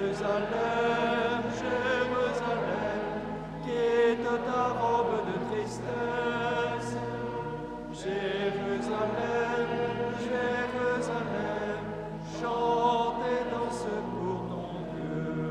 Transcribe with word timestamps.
Jérusalem, 0.00 1.42
Jérusalem, 1.58 3.02
quitte 3.64 4.30
ta 4.46 4.68
robe 4.68 5.16
de 5.26 5.36
tristesse. 5.50 6.94
Jérusalem, 7.92 9.68
Jérusalem, 10.20 11.82
chante 12.40 13.22
et 13.26 13.42
danse 13.50 13.90
pour 14.12 14.38
ton 14.48 14.68
Dieu. 14.94 15.42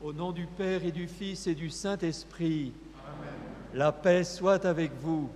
Au 0.00 0.12
nom 0.14 0.32
du 0.32 0.46
Père 0.46 0.84
et 0.86 0.92
du 0.92 1.08
Fils 1.08 1.46
et 1.46 1.54
du 1.54 1.68
Saint-Esprit, 1.68 2.72
la 3.74 3.92
paix 3.92 4.24
soit 4.24 4.64
avec 4.64 4.92
vous. 5.02 5.28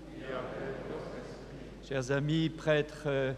Chers 1.87 2.11
amis, 2.11 2.49
prêtres, 2.49 3.35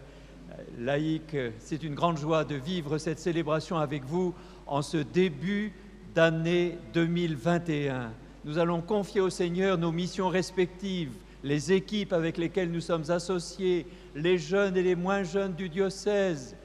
laïcs, 0.77 1.35
c'est 1.59 1.83
une 1.83 1.95
grande 1.95 2.17
joie 2.17 2.43
de 2.43 2.55
vivre 2.55 2.97
cette 2.97 3.19
célébration 3.19 3.77
avec 3.77 4.03
vous 4.03 4.33
en 4.67 4.81
ce 4.81 4.97
début 4.97 5.73
d'année 6.15 6.77
2021. 6.93 8.11
Nous 8.45 8.57
allons 8.57 8.81
confier 8.81 9.21
au 9.21 9.29
Seigneur 9.29 9.77
nos 9.77 9.91
missions 9.91 10.29
respectives, 10.29 11.13
les 11.43 11.71
équipes 11.71 12.13
avec 12.13 12.37
lesquelles 12.37 12.71
nous 12.71 12.81
sommes 12.81 13.09
associés, 13.09 13.85
les 14.15 14.37
jeunes 14.37 14.77
et 14.77 14.83
les 14.83 14.95
moins 14.95 15.23
jeunes 15.23 15.53
du 15.53 15.69
diocèse. 15.69 16.55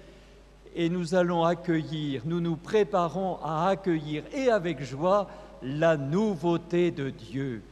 Et 0.74 0.88
nous 0.88 1.14
allons 1.14 1.44
accueillir, 1.44 2.22
nous 2.24 2.40
nous 2.40 2.56
préparons 2.56 3.38
à 3.42 3.68
accueillir 3.68 4.22
et 4.32 4.50
avec 4.50 4.82
joie 4.82 5.28
la 5.62 5.96
nouveauté 5.96 6.90
de 6.90 7.10
Dieu. 7.10 7.62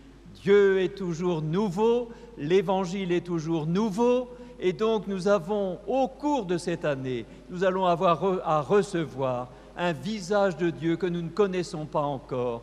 Dieu 0.42 0.80
est 0.80 0.96
toujours 0.96 1.42
nouveau, 1.42 2.08
l'Évangile 2.36 3.12
est 3.12 3.24
toujours 3.24 3.66
nouveau, 3.66 4.28
et 4.58 4.72
donc 4.72 5.06
nous 5.06 5.28
avons, 5.28 5.78
au 5.86 6.08
cours 6.08 6.46
de 6.46 6.58
cette 6.58 6.84
année, 6.84 7.26
nous 7.50 7.64
allons 7.64 7.86
avoir 7.86 8.24
à 8.44 8.60
recevoir 8.60 9.48
un 9.76 9.92
visage 9.92 10.56
de 10.56 10.70
Dieu 10.70 10.96
que 10.96 11.06
nous 11.06 11.22
ne 11.22 11.28
connaissons 11.28 11.84
pas 11.84 12.02
encore, 12.02 12.62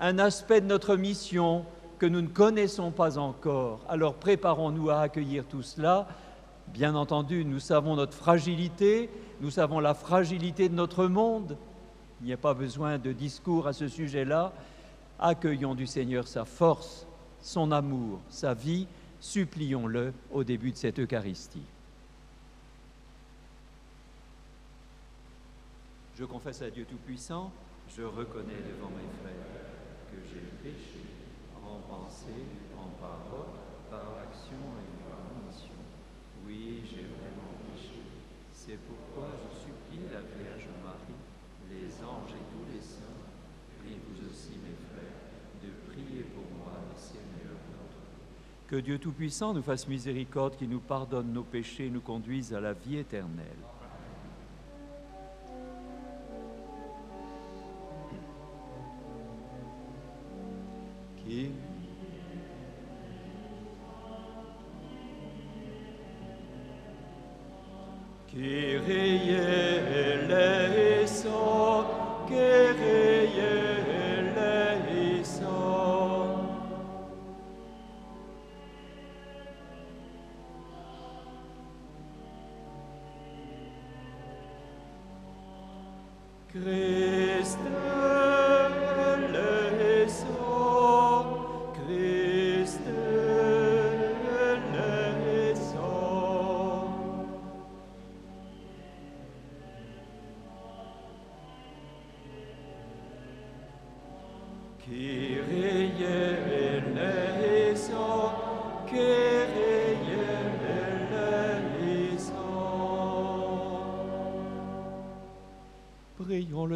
un 0.00 0.18
aspect 0.18 0.60
de 0.60 0.66
notre 0.66 0.96
mission 0.96 1.64
que 1.98 2.06
nous 2.06 2.22
ne 2.22 2.28
connaissons 2.28 2.90
pas 2.90 3.18
encore. 3.18 3.80
Alors 3.88 4.14
préparons-nous 4.14 4.88
à 4.88 5.00
accueillir 5.00 5.44
tout 5.44 5.62
cela. 5.62 6.06
Bien 6.68 6.94
entendu, 6.94 7.44
nous 7.44 7.60
savons 7.60 7.96
notre 7.96 8.14
fragilité, 8.14 9.10
nous 9.40 9.50
savons 9.50 9.80
la 9.80 9.94
fragilité 9.94 10.68
de 10.68 10.74
notre 10.74 11.06
monde. 11.06 11.56
Il 12.20 12.26
n'y 12.26 12.32
a 12.32 12.38
pas 12.38 12.54
besoin 12.54 12.98
de 12.98 13.12
discours 13.12 13.66
à 13.66 13.72
ce 13.72 13.88
sujet-là. 13.88 14.52
Accueillons 15.18 15.74
du 15.74 15.86
Seigneur 15.86 16.26
sa 16.26 16.44
force, 16.44 17.06
son 17.40 17.72
amour, 17.72 18.20
sa 18.28 18.54
vie, 18.54 18.86
supplions-le 19.20 20.12
au 20.30 20.44
début 20.44 20.72
de 20.72 20.76
cette 20.76 20.98
Eucharistie. 20.98 21.66
Je 26.18 26.24
confesse 26.24 26.62
à 26.62 26.70
Dieu 26.70 26.84
Tout-Puissant, 26.84 27.52
je 27.96 28.02
reconnais 28.02 28.60
devant 28.66 28.90
mes 28.90 29.06
frères 29.22 29.68
que 30.10 30.18
j'ai 30.28 30.42
péché 30.62 31.06
en 31.64 31.78
pensée, 31.86 32.44
en 32.76 32.88
parole, 33.00 33.54
par 33.90 34.18
action 34.20 34.58
et 34.82 34.90
par 35.08 35.20
omission. 35.30 35.78
Oui, 36.44 36.82
j'ai 36.84 37.06
vraiment 37.06 37.54
péché. 37.70 38.02
C'est 38.52 38.78
pourquoi 38.82 39.30
je 39.38 39.48
supplie 39.62 40.10
la 40.12 40.20
Vierge 40.20 40.68
Marie, 40.84 41.22
les 41.70 41.88
anges 42.04 42.34
et 42.34 42.46
tous 42.52 42.66
les 42.74 42.82
saints, 42.82 43.22
et 43.86 43.94
vous 43.94 44.18
aussi 44.28 44.58
mes 44.58 44.76
frères, 44.90 45.22
de 45.62 45.70
prier 45.88 46.24
pour 46.34 46.44
moi 46.58 46.76
le 46.82 46.98
Seigneur 46.98 47.56
notre 47.78 48.02
Dieu. 48.10 48.57
Que 48.68 48.76
Dieu 48.76 48.98
Tout-Puissant 48.98 49.54
nous 49.54 49.62
fasse 49.62 49.88
miséricorde, 49.88 50.56
qui 50.56 50.68
nous 50.68 50.80
pardonne 50.80 51.32
nos 51.32 51.42
péchés 51.42 51.86
et 51.86 51.90
nous 51.90 52.02
conduise 52.02 52.52
à 52.52 52.60
la 52.60 52.74
vie 52.74 52.98
éternelle. 52.98 53.67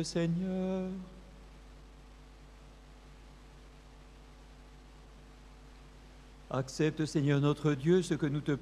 Seigneur. 0.02 0.88
Accepte, 6.50 7.06
Seigneur 7.06 7.40
notre 7.40 7.72
Dieu, 7.72 8.02
ce 8.02 8.14
que 8.14 8.26
nous 8.26 8.40
te... 8.40 8.58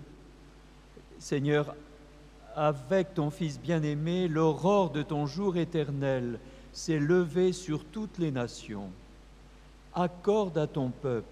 Seigneur, 1.18 1.74
avec 2.54 3.14
ton 3.14 3.30
Fils 3.30 3.60
bien-aimé, 3.60 4.28
l'aurore 4.28 4.90
de 4.90 5.02
ton 5.02 5.26
jour 5.26 5.56
éternel 5.56 6.38
s'est 6.72 6.98
levée 6.98 7.52
sur 7.52 7.84
toutes 7.84 8.18
les 8.18 8.30
nations. 8.30 8.90
Accorde 9.94 10.56
à 10.56 10.66
ton 10.66 10.90
peuple 10.90 11.26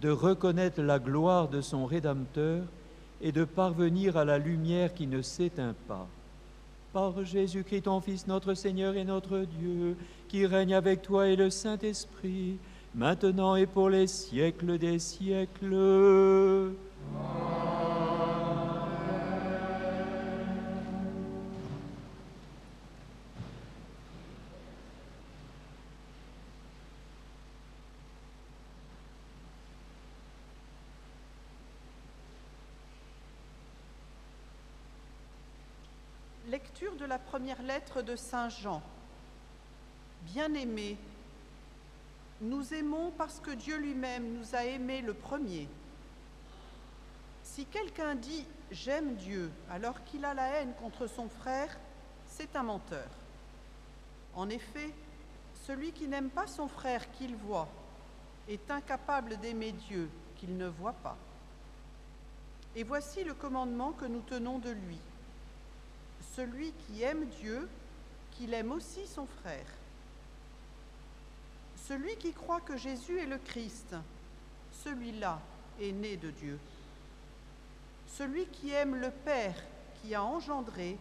de 0.00 0.10
reconnaître 0.10 0.80
la 0.80 0.98
gloire 0.98 1.48
de 1.48 1.60
son 1.60 1.84
Rédempteur 1.84 2.64
et 3.20 3.32
de 3.32 3.44
parvenir 3.44 4.16
à 4.16 4.24
la 4.24 4.38
lumière 4.38 4.94
qui 4.94 5.06
ne 5.06 5.22
s'éteint 5.22 5.74
pas. 5.86 6.06
Par 6.92 7.24
Jésus-Christ, 7.24 7.82
ton 7.82 8.02
Fils, 8.02 8.26
notre 8.26 8.52
Seigneur 8.52 8.96
et 8.96 9.04
notre 9.04 9.38
Dieu, 9.38 9.96
qui 10.28 10.44
règne 10.44 10.74
avec 10.74 11.00
toi 11.00 11.26
et 11.26 11.36
le 11.36 11.48
Saint-Esprit, 11.48 12.58
maintenant 12.94 13.56
et 13.56 13.64
pour 13.64 13.88
les 13.88 14.06
siècles 14.06 14.76
des 14.76 14.98
siècles. 14.98 16.74
De 36.90 37.04
la 37.04 37.20
première 37.20 37.62
lettre 37.62 38.02
de 38.02 38.16
Saint 38.16 38.48
Jean. 38.48 38.82
Bien-aimés, 40.22 40.98
nous 42.40 42.74
aimons 42.74 43.12
parce 43.16 43.38
que 43.38 43.52
Dieu 43.52 43.76
lui-même 43.76 44.36
nous 44.36 44.56
a 44.56 44.64
aimés 44.64 45.00
le 45.00 45.14
premier. 45.14 45.68
Si 47.44 47.66
quelqu'un 47.66 48.16
dit 48.16 48.44
j'aime 48.72 49.14
Dieu 49.14 49.52
alors 49.70 50.02
qu'il 50.04 50.24
a 50.24 50.34
la 50.34 50.48
haine 50.48 50.74
contre 50.74 51.06
son 51.06 51.28
frère, 51.28 51.78
c'est 52.26 52.56
un 52.56 52.64
menteur. 52.64 53.08
En 54.34 54.48
effet, 54.48 54.92
celui 55.64 55.92
qui 55.92 56.08
n'aime 56.08 56.30
pas 56.30 56.48
son 56.48 56.66
frère 56.66 57.12
qu'il 57.12 57.36
voit 57.36 57.68
est 58.48 58.70
incapable 58.72 59.36
d'aimer 59.36 59.70
Dieu 59.70 60.10
qu'il 60.36 60.56
ne 60.56 60.66
voit 60.66 60.94
pas. 60.94 61.16
Et 62.74 62.82
voici 62.82 63.22
le 63.22 63.34
commandement 63.34 63.92
que 63.92 64.06
nous 64.06 64.22
tenons 64.22 64.58
de 64.58 64.70
lui 64.70 64.98
celui 66.34 66.72
qui 66.72 67.02
aime 67.02 67.26
Dieu, 67.40 67.68
qu'il 68.32 68.54
aime 68.54 68.72
aussi 68.72 69.06
son 69.06 69.26
frère. 69.26 69.66
Celui 71.86 72.16
qui 72.16 72.32
croit 72.32 72.60
que 72.60 72.76
Jésus 72.76 73.18
est 73.18 73.26
le 73.26 73.38
Christ, 73.38 73.94
celui-là 74.84 75.40
est 75.80 75.92
né 75.92 76.16
de 76.16 76.30
Dieu. 76.30 76.58
Celui 78.06 78.46
qui 78.46 78.70
aime 78.70 78.96
le 78.96 79.10
Père 79.10 79.56
qui 80.00 80.14
a 80.14 80.22
engendré, 80.22 80.96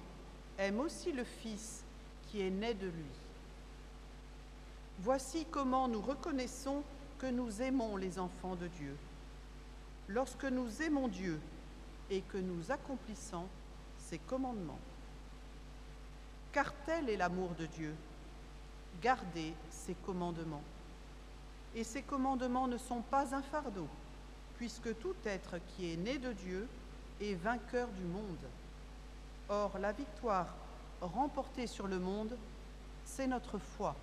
aime 0.57 0.79
aussi 0.79 1.11
le 1.11 1.23
Fils 1.23 1.83
qui 2.27 2.41
est 2.41 2.49
né 2.49 2.73
de 2.73 2.87
lui. 2.87 3.11
Voici 4.99 5.45
comment 5.49 5.87
nous 5.87 6.01
reconnaissons 6.01 6.83
que 7.19 7.27
nous 7.27 7.61
aimons 7.61 7.95
les 7.97 8.19
enfants 8.19 8.55
de 8.55 8.67
Dieu. 8.67 8.95
Lorsque 10.07 10.45
nous 10.45 10.81
aimons 10.81 11.07
Dieu 11.07 11.39
et 12.09 12.21
que 12.21 12.37
nous 12.37 12.71
accomplissons 12.71 13.47
ses 13.97 14.17
commandements. 14.19 14.79
Car 16.51 16.73
tel 16.85 17.09
est 17.09 17.17
l'amour 17.17 17.49
de 17.57 17.65
Dieu. 17.65 17.95
Gardez 19.01 19.53
ses 19.69 19.93
commandements. 19.93 20.63
Et 21.73 21.83
ces 21.83 22.01
commandements 22.01 22.67
ne 22.67 22.77
sont 22.77 23.01
pas 23.01 23.33
un 23.33 23.41
fardeau, 23.41 23.87
puisque 24.57 24.97
tout 24.99 25.15
être 25.25 25.55
qui 25.69 25.93
est 25.93 25.97
né 25.97 26.17
de 26.17 26.33
Dieu 26.33 26.67
est 27.21 27.35
vainqueur 27.35 27.87
du 27.89 28.03
monde. 28.03 28.45
Or, 29.47 29.77
la 29.79 29.93
victoire 29.93 30.47
remportée 30.99 31.67
sur 31.67 31.87
le 31.87 31.99
monde, 31.99 32.37
c'est 33.05 33.27
notre 33.27 33.57
foi. 33.57 33.95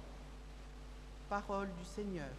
Parole 1.29 1.69
du 1.79 1.85
Seigneur. 1.85 2.31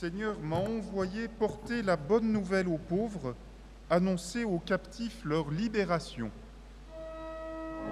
Seigneur 0.00 0.40
m'a 0.40 0.56
envoyé 0.56 1.28
porter 1.28 1.82
la 1.82 1.94
bonne 1.94 2.32
nouvelle 2.32 2.68
aux 2.68 2.78
pauvres, 2.78 3.34
annoncer 3.90 4.44
aux 4.44 4.58
captifs 4.58 5.22
leur 5.26 5.50
libération. 5.50 6.30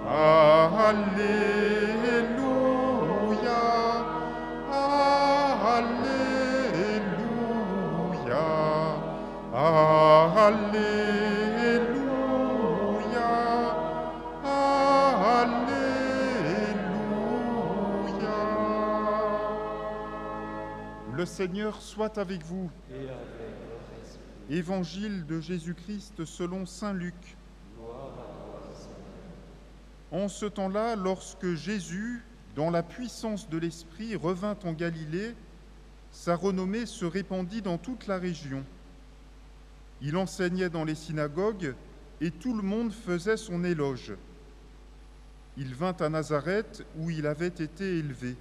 Alléluia, 0.07 1.88
Seigneur 21.39 21.81
soit 21.81 22.17
avec 22.17 22.43
vous. 22.43 22.69
Évangile 24.49 25.25
de 25.25 25.39
Jésus-Christ 25.39 26.25
selon 26.25 26.65
Saint 26.65 26.91
Luc. 26.91 27.37
En 30.11 30.27
ce 30.27 30.45
temps-là, 30.45 30.97
lorsque 30.97 31.53
Jésus, 31.53 32.25
dans 32.57 32.69
la 32.69 32.83
puissance 32.83 33.47
de 33.47 33.57
l'Esprit, 33.57 34.17
revint 34.17 34.57
en 34.65 34.73
Galilée, 34.73 35.33
sa 36.11 36.35
renommée 36.35 36.85
se 36.85 37.05
répandit 37.05 37.61
dans 37.61 37.77
toute 37.77 38.07
la 38.07 38.17
région. 38.17 38.65
Il 40.01 40.17
enseignait 40.17 40.69
dans 40.69 40.83
les 40.83 40.95
synagogues 40.95 41.73
et 42.19 42.31
tout 42.31 42.53
le 42.53 42.63
monde 42.63 42.91
faisait 42.91 43.37
son 43.37 43.63
éloge. 43.63 44.11
Il 45.55 45.73
vint 45.73 45.95
à 46.01 46.09
Nazareth 46.09 46.85
où 46.97 47.09
il 47.09 47.25
avait 47.25 47.47
été 47.47 47.97
élevé. 47.97 48.35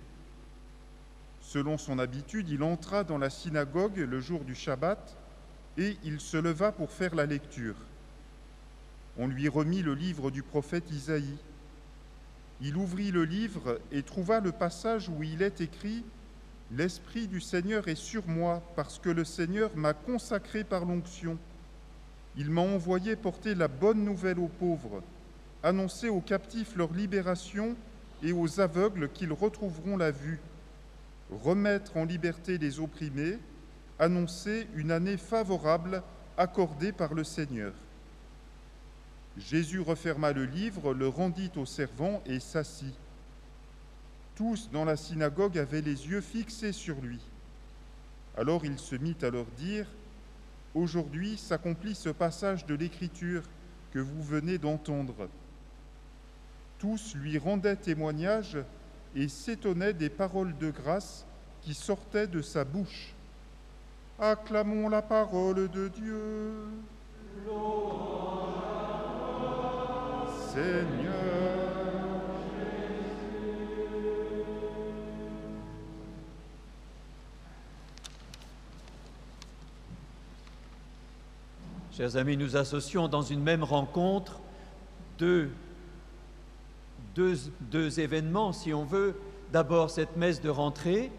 Selon 1.48 1.78
son 1.78 1.98
habitude, 1.98 2.50
il 2.50 2.62
entra 2.62 3.04
dans 3.04 3.16
la 3.16 3.30
synagogue 3.30 3.96
le 3.96 4.20
jour 4.20 4.44
du 4.44 4.54
Shabbat 4.54 5.16
et 5.78 5.96
il 6.04 6.20
se 6.20 6.36
leva 6.36 6.72
pour 6.72 6.90
faire 6.90 7.14
la 7.14 7.24
lecture. 7.24 7.74
On 9.16 9.26
lui 9.26 9.48
remit 9.48 9.80
le 9.80 9.94
livre 9.94 10.30
du 10.30 10.42
prophète 10.42 10.90
Isaïe. 10.90 11.38
Il 12.60 12.76
ouvrit 12.76 13.12
le 13.12 13.24
livre 13.24 13.80
et 13.92 14.02
trouva 14.02 14.40
le 14.40 14.52
passage 14.52 15.08
où 15.08 15.22
il 15.22 15.40
est 15.40 15.62
écrit 15.62 16.04
L'Esprit 16.70 17.26
du 17.28 17.40
Seigneur 17.40 17.88
est 17.88 17.94
sur 17.94 18.28
moi 18.28 18.62
parce 18.76 18.98
que 18.98 19.08
le 19.08 19.24
Seigneur 19.24 19.70
m'a 19.74 19.94
consacré 19.94 20.64
par 20.64 20.84
l'onction. 20.84 21.38
Il 22.36 22.50
m'a 22.50 22.60
envoyé 22.60 23.16
porter 23.16 23.54
la 23.54 23.68
bonne 23.68 24.04
nouvelle 24.04 24.38
aux 24.38 24.48
pauvres, 24.48 25.02
annoncer 25.62 26.10
aux 26.10 26.20
captifs 26.20 26.76
leur 26.76 26.92
libération 26.92 27.74
et 28.22 28.32
aux 28.34 28.60
aveugles 28.60 29.08
qu'ils 29.08 29.32
retrouveront 29.32 29.96
la 29.96 30.10
vue, 30.10 30.40
remettre 31.30 31.96
en 31.96 32.04
liberté 32.04 32.58
les 32.58 32.80
opprimés, 32.80 33.38
annoncer 33.98 34.66
une 34.74 34.90
année 34.90 35.16
favorable 35.16 36.02
accordée 36.36 36.92
par 36.92 37.14
le 37.14 37.24
Seigneur. 37.24 37.72
Jésus 39.36 39.80
referma 39.80 40.32
le 40.32 40.44
livre, 40.44 40.94
le 40.94 41.08
rendit 41.08 41.50
au 41.56 41.66
servant 41.66 42.22
et 42.26 42.40
s'assit. 42.40 42.94
Tous 44.34 44.70
dans 44.72 44.84
la 44.84 44.96
synagogue 44.96 45.58
avaient 45.58 45.82
les 45.82 46.08
yeux 46.08 46.20
fixés 46.20 46.72
sur 46.72 47.00
lui. 47.00 47.20
Alors 48.36 48.64
il 48.64 48.78
se 48.78 48.96
mit 48.96 49.16
à 49.22 49.30
leur 49.30 49.46
dire, 49.56 49.86
Aujourd'hui 50.74 51.38
s'accomplit 51.38 51.94
ce 51.94 52.10
passage 52.10 52.66
de 52.66 52.74
l'Écriture 52.74 53.42
que 53.92 53.98
vous 53.98 54.22
venez 54.22 54.58
d'entendre. 54.58 55.28
Tous 56.78 57.14
lui 57.16 57.38
rendaient 57.38 57.74
témoignage 57.74 58.58
et 59.14 59.28
s'étonnaient 59.28 59.92
des 59.92 60.08
paroles 60.08 60.56
de 60.58 60.70
grâce 60.70 61.26
qui 61.62 61.74
sortaient 61.74 62.26
de 62.26 62.42
sa 62.42 62.64
bouche. 62.64 63.14
Acclamons 64.18 64.88
la 64.88 65.02
parole 65.02 65.68
de 65.70 65.88
Dieu. 65.88 66.52
Seigneur. 70.52 71.48
Chers 81.98 82.16
amis, 82.16 82.36
nous 82.36 82.56
associons 82.56 83.08
dans 83.08 83.22
une 83.22 83.42
même 83.42 83.64
rencontre 83.64 84.38
deux, 85.18 85.50
deux, 87.60 88.00
événements, 88.00 88.52
si 88.52 88.72
on 88.72 88.84
veut. 88.84 89.14
D'abord 89.52 89.90
cette 89.90 90.16
messe 90.16 90.40
de 90.40 90.50
rentrée 90.50 91.10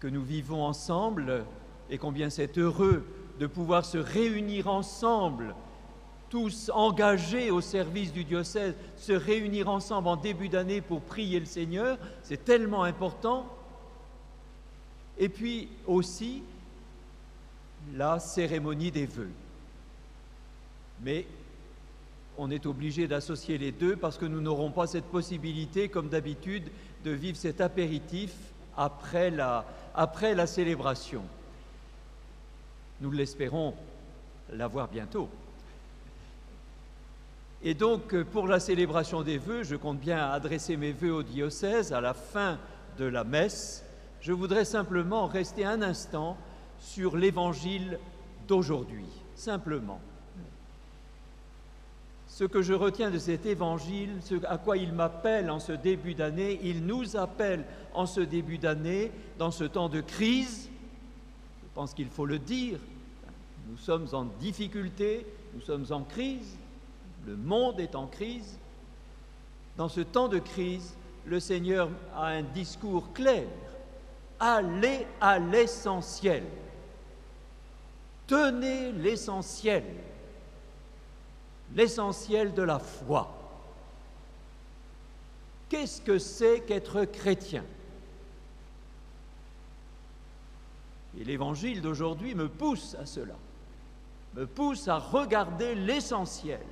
que 0.00 0.06
nous 0.06 0.22
vivons 0.22 0.64
ensemble 0.64 1.44
et 1.90 1.98
combien 1.98 2.30
c'est 2.30 2.56
heureux 2.58 3.04
de 3.40 3.46
pouvoir 3.46 3.84
se 3.84 3.98
réunir 3.98 4.68
ensemble, 4.68 5.54
tous 6.30 6.70
engagés 6.72 7.50
au 7.50 7.60
service 7.60 8.12
du 8.12 8.24
diocèse, 8.24 8.74
se 8.96 9.12
réunir 9.12 9.68
ensemble 9.68 10.08
en 10.08 10.16
début 10.16 10.48
d'année 10.48 10.80
pour 10.80 11.00
prier 11.02 11.40
le 11.40 11.46
Seigneur, 11.46 11.98
c'est 12.22 12.44
tellement 12.44 12.84
important. 12.84 13.46
Et 15.18 15.28
puis 15.28 15.68
aussi 15.86 16.42
la 17.94 18.18
cérémonie 18.18 18.90
des 18.90 19.06
vœux. 19.06 19.30
Mais 21.02 21.26
on 22.38 22.50
est 22.50 22.66
obligé 22.66 23.06
d'associer 23.08 23.58
les 23.58 23.72
deux 23.72 23.96
parce 23.96 24.18
que 24.18 24.26
nous 24.26 24.40
n'aurons 24.40 24.70
pas 24.70 24.86
cette 24.86 25.04
possibilité, 25.06 25.88
comme 25.88 26.08
d'habitude, 26.08 26.70
de 27.04 27.10
vivre 27.10 27.36
cet 27.36 27.60
apéritif 27.60 28.32
après 28.76 29.30
la, 29.30 30.46
célébration. 30.46 31.22
Nous 33.00 33.10
l'espérons 33.10 33.74
l'avoir 34.52 34.88
bientôt. 34.88 35.28
Et 37.62 37.74
donc, 37.74 38.22
pour 38.24 38.46
la 38.46 38.60
célébration 38.60 39.22
des 39.22 39.38
vœux, 39.38 39.62
je 39.62 39.76
compte 39.76 39.98
bien 39.98 40.30
adresser 40.30 40.76
mes 40.76 40.92
vœux 40.92 41.14
au 41.14 41.22
diocèse 41.22 41.92
à 41.92 42.00
la 42.00 42.14
fin 42.14 42.58
de 42.98 43.06
la 43.06 43.24
messe. 43.24 43.84
Je 44.20 44.32
voudrais 44.32 44.64
simplement 44.64 45.26
rester 45.26 45.64
un 45.64 45.82
instant 45.82 46.36
sur 46.78 47.16
l'évangile 47.16 47.98
d'aujourd'hui, 48.46 49.06
simplement. 49.34 50.00
Ce 52.36 52.44
que 52.44 52.60
je 52.60 52.74
retiens 52.74 53.10
de 53.10 53.18
cet 53.18 53.46
évangile, 53.46 54.10
ce 54.20 54.34
à 54.44 54.58
quoi 54.58 54.76
il 54.76 54.92
m'appelle 54.92 55.50
en 55.50 55.58
ce 55.58 55.72
début 55.72 56.12
d'année, 56.12 56.60
il 56.62 56.84
nous 56.84 57.16
appelle 57.16 57.64
en 57.94 58.04
ce 58.04 58.20
début 58.20 58.58
d'année, 58.58 59.10
dans 59.38 59.50
ce 59.50 59.64
temps 59.64 59.88
de 59.88 60.02
crise, 60.02 60.68
je 61.62 61.68
pense 61.74 61.94
qu'il 61.94 62.10
faut 62.10 62.26
le 62.26 62.38
dire, 62.38 62.78
nous 63.70 63.78
sommes 63.78 64.08
en 64.12 64.24
difficulté, 64.24 65.24
nous 65.54 65.62
sommes 65.62 65.86
en 65.88 66.02
crise, 66.02 66.58
le 67.26 67.36
monde 67.36 67.80
est 67.80 67.94
en 67.94 68.06
crise. 68.06 68.58
Dans 69.78 69.88
ce 69.88 70.02
temps 70.02 70.28
de 70.28 70.38
crise, 70.38 70.94
le 71.24 71.40
Seigneur 71.40 71.88
a 72.14 72.26
un 72.26 72.42
discours 72.42 73.14
clair. 73.14 73.46
Allez 74.38 75.06
à 75.22 75.38
l'essentiel. 75.38 76.42
Tenez 78.26 78.92
l'essentiel, 78.92 79.84
l'essentiel 81.76 82.54
de 82.54 82.62
la 82.62 82.78
foi. 82.78 83.32
Qu'est-ce 85.68 86.00
que 86.00 86.18
c'est 86.18 86.62
qu'être 86.62 87.04
chrétien? 87.04 87.64
Et 91.18 91.24
l'évangile 91.24 91.82
d'aujourd'hui 91.82 92.34
me 92.34 92.48
pousse 92.48 92.94
à 92.94 93.04
cela, 93.04 93.34
me 94.34 94.46
pousse 94.46 94.88
à 94.88 94.98
regarder 94.98 95.74
l'essentiel 95.74 96.64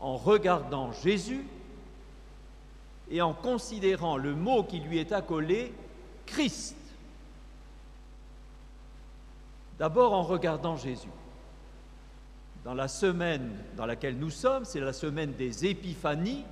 en 0.00 0.16
regardant 0.16 0.92
Jésus 0.92 1.44
et 3.10 3.20
en 3.20 3.34
considérant 3.34 4.16
le 4.16 4.34
mot 4.34 4.64
qui 4.64 4.80
lui 4.80 4.98
est 4.98 5.12
accolé, 5.12 5.72
Christ. 6.24 6.76
D'abord 9.78 10.14
en 10.14 10.22
regardant 10.22 10.76
Jésus. 10.76 11.08
Dans 12.64 12.74
la 12.74 12.88
semaine 12.88 13.50
dans 13.76 13.86
laquelle 13.86 14.16
nous 14.18 14.30
sommes, 14.30 14.64
c'est 14.64 14.80
la 14.80 14.92
semaine 14.92 15.32
des 15.32 15.66
Épiphanies, 15.66 16.44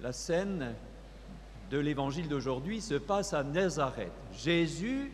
la 0.00 0.12
scène 0.12 0.74
de 1.70 1.78
l'évangile 1.78 2.28
d'aujourd'hui 2.28 2.80
se 2.80 2.94
passe 2.94 3.34
à 3.34 3.44
Nazareth. 3.44 4.12
Jésus 4.34 5.12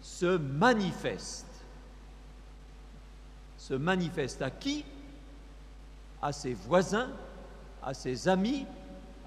se 0.00 0.36
manifeste. 0.36 1.46
Se 3.58 3.74
manifeste 3.74 4.40
à 4.42 4.50
qui? 4.50 4.84
À 6.22 6.32
ses 6.32 6.54
voisins, 6.54 7.10
à 7.82 7.94
ses 7.94 8.28
amis, 8.28 8.66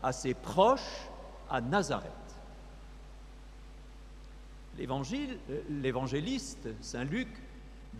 à 0.01 0.11
ses 0.11 0.33
proches, 0.33 1.09
à 1.49 1.59
Nazareth. 1.59 2.11
L'évangile, 4.77 5.37
l'évangéliste 5.69 6.69
Saint 6.81 7.03
Luc 7.03 7.27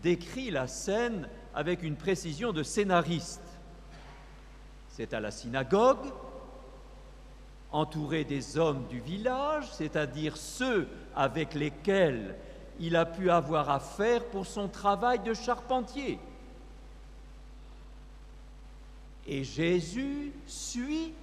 décrit 0.04 0.52
la 0.52 0.68
scène 0.68 1.28
avec 1.56 1.82
une 1.82 1.96
précision 1.96 2.52
de 2.52 2.62
scénariste. 2.62 3.42
C'est 4.90 5.14
à 5.14 5.20
la 5.20 5.32
synagogue, 5.32 6.06
entouré 7.72 8.24
des 8.24 8.58
hommes 8.58 8.86
du 8.88 9.00
village, 9.00 9.66
c'est-à-dire 9.72 10.38
ceux 10.38 10.88
avec 11.16 11.56
lesquels 11.56 12.36
il 12.80 12.96
a 12.96 13.06
pu 13.06 13.32
avoir 13.32 13.70
affaire 13.70 14.24
pour 14.26 14.46
son 14.46 14.68
travail 14.68 15.20
de 15.20 15.34
charpentier. 15.34 16.20
Et 19.26 19.44
Jésus 19.44 20.34
suit 20.46 21.14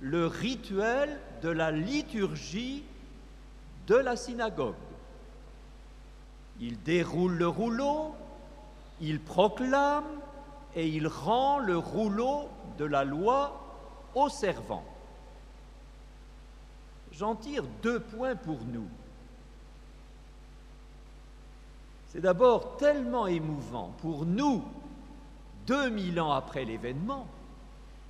le 0.00 0.26
rituel 0.26 1.18
de 1.40 1.48
la 1.48 1.70
liturgie 1.70 2.82
de 3.86 3.94
la 3.94 4.16
synagogue. 4.16 4.74
Il 6.60 6.82
déroule 6.82 7.34
le 7.34 7.48
rouleau, 7.48 8.14
il 9.00 9.20
proclame 9.20 10.04
et 10.74 10.86
il 10.88 11.06
rend 11.06 11.58
le 11.58 11.76
rouleau 11.76 12.48
de 12.78 12.84
la 12.84 13.04
loi 13.04 13.60
au 14.14 14.28
servant. 14.28 14.84
J'en 17.12 17.34
tire 17.34 17.64
deux 17.82 18.00
points 18.00 18.36
pour 18.36 18.58
nous. 18.72 18.88
C'est 22.08 22.20
d'abord 22.20 22.76
tellement 22.76 23.26
émouvant 23.26 23.92
pour 23.98 24.24
nous, 24.24 24.64
2000 25.66 26.20
ans 26.20 26.32
après 26.32 26.64
l'événement, 26.64 27.26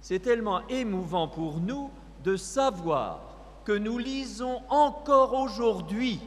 c'est 0.01 0.21
tellement 0.21 0.67
émouvant 0.69 1.27
pour 1.27 1.59
nous 1.59 1.91
de 2.23 2.37
savoir 2.37 3.21
que 3.65 3.73
nous 3.73 3.99
lisons 3.99 4.63
encore 4.69 5.35
aujourd'hui 5.35 6.21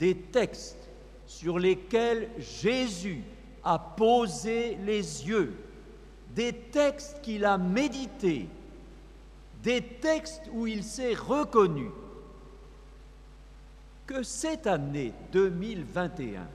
des 0.00 0.16
textes 0.16 0.88
sur 1.26 1.58
lesquels 1.58 2.30
Jésus 2.38 3.22
a 3.62 3.78
posé 3.78 4.76
les 4.84 5.28
yeux, 5.28 5.54
des 6.34 6.52
textes 6.54 7.20
qu'il 7.20 7.44
a 7.44 7.58
médités, 7.58 8.48
des 9.62 9.82
textes 9.82 10.48
où 10.52 10.66
il 10.66 10.82
s'est 10.82 11.14
reconnu. 11.14 11.90
Que 14.06 14.22
cette 14.22 14.66
année 14.66 15.12
2021, 15.32 16.48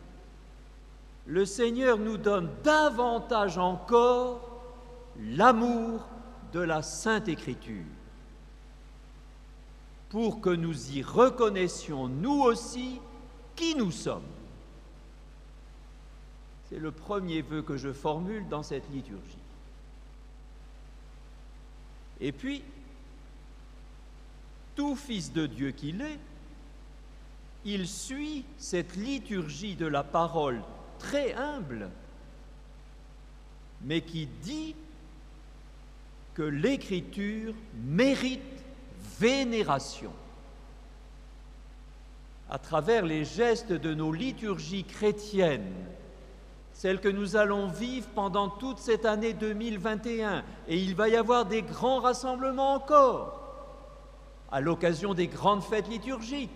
le 1.28 1.46
Seigneur 1.46 1.98
nous 1.98 2.18
donne 2.18 2.50
davantage 2.64 3.58
encore 3.58 4.62
l'amour 5.20 6.06
de 6.52 6.60
la 6.60 6.82
Sainte 6.82 7.28
Écriture. 7.28 7.86
Pour 10.10 10.42
que 10.42 10.50
nous 10.50 10.92
y 10.92 11.02
reconnaissions 11.02 12.08
nous 12.08 12.42
aussi 12.42 13.00
qui 13.56 13.76
nous 13.76 13.92
sommes. 13.92 14.24
C'est 16.70 16.80
le 16.80 16.92
premier 16.92 17.42
vœu 17.42 17.62
que 17.62 17.78
je 17.78 17.94
formule 17.94 18.48
dans 18.50 18.64
cette 18.64 18.90
liturgie. 18.92 19.38
Et 22.20 22.32
puis, 22.32 22.64
tout 24.76 24.96
fils 24.96 25.32
de 25.32 25.46
Dieu 25.46 25.72
qu'il 25.72 26.02
est, 26.02 26.20
il 27.66 27.88
suit 27.88 28.46
cette 28.58 28.96
liturgie 28.96 29.76
de 29.76 29.88
la 29.88 30.04
parole 30.04 30.62
très 31.00 31.34
humble, 31.34 31.90
mais 33.82 34.02
qui 34.02 34.28
dit 34.44 34.76
que 36.34 36.44
l'Écriture 36.44 37.54
mérite 37.76 38.42
vénération. 39.20 40.12
À 42.50 42.60
travers 42.60 43.06
les 43.06 43.26
gestes 43.26 43.74
de 43.74 43.94
nos 43.94 44.12
liturgies 44.12 44.84
chrétiennes, 44.84 45.74
celles 46.74 47.00
que 47.00 47.10
nous 47.10 47.36
allons 47.36 47.68
vivre 47.68 48.08
pendant 48.14 48.50
toute 48.50 48.80
cette 48.80 49.06
année 49.06 49.34
2021, 49.34 50.44
et 50.68 50.78
il 50.78 50.94
va 50.94 51.10
y 51.10 51.16
avoir 51.16 51.46
des 51.46 51.64
grands 51.64 52.02
rassemblements 52.02 52.74
encore, 52.74 53.42
à 54.52 54.62
l'occasion 54.62 55.14
des 55.14 55.28
grandes 55.28 55.64
fêtes 55.64 55.88
liturgiques, 55.88 56.50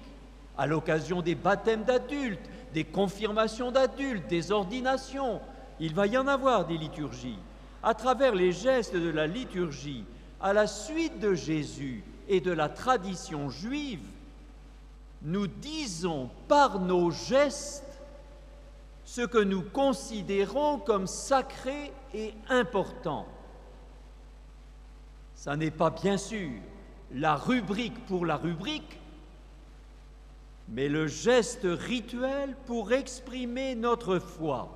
à 0.58 0.68
l'occasion 0.68 1.22
des 1.22 1.36
baptêmes 1.36 1.86
d'adultes, 1.86 2.50
des 2.74 2.84
confirmations 2.84 3.72
d'adultes, 3.72 4.28
des 4.28 4.52
ordinations. 4.52 5.42
Il 5.80 5.96
va 5.96 6.06
y 6.06 6.18
en 6.18 6.28
avoir 6.28 6.68
des 6.68 6.78
liturgies. 6.78 7.40
À 7.82 7.94
travers 7.94 8.36
les 8.36 8.52
gestes 8.52 8.96
de 8.96 9.10
la 9.10 9.26
liturgie, 9.26 10.04
à 10.42 10.54
la 10.54 10.68
suite 10.68 11.20
de 11.20 11.34
Jésus 11.34 12.04
et 12.28 12.42
de 12.42 12.52
la 12.52 12.70
tradition 12.70 13.50
juive, 13.50 14.02
nous 15.22 15.48
disons 15.48 16.30
par 16.48 16.80
nos 16.80 17.12
gestes 17.12 17.84
ce 19.04 19.22
que 19.22 19.40
nous 19.40 19.64
considérons 19.64 20.78
comme 20.80 21.08
sacré 21.08 21.92
et 22.14 22.34
important. 22.48 23.26
Ça 25.36 25.56
n'est 25.56 25.72
pas 25.72 25.90
bien 25.90 26.18
sûr 26.18 26.52
la 27.12 27.36
rubrique 27.36 28.06
pour 28.06 28.26
la 28.26 28.38
rubrique, 28.38 29.00
mais 30.68 30.88
le 30.88 31.08
geste 31.08 31.66
rituel 31.66 32.56
pour 32.66 32.94
exprimer 32.94 33.74
notre 33.74 34.20
foi. 34.20 34.70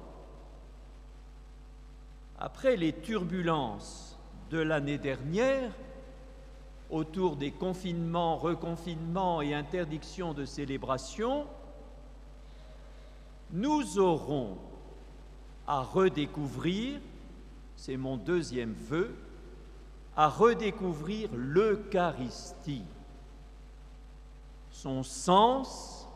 Après 2.40 2.76
les 2.76 2.94
turbulences 2.94 4.18
de 4.50 4.58
l'année 4.58 4.98
dernière, 4.98 5.72
autour 6.94 7.36
des 7.36 7.52
confinements, 7.52 8.38
reconfinements 8.38 9.42
et 9.42 9.56
interdictions 9.56 10.34
de 10.34 10.46
célébration, 10.46 11.48
nous 13.52 13.98
aurons 13.98 14.58
à 15.66 15.82
redécouvrir, 15.82 17.00
c'est 17.76 17.98
mon 17.98 18.16
deuxième 18.16 18.74
vœu, 18.74 19.16
à 20.16 20.30
redécouvrir 20.30 21.30
l'Eucharistie, 21.34 22.86
son 24.70 25.02
sens 25.02 26.08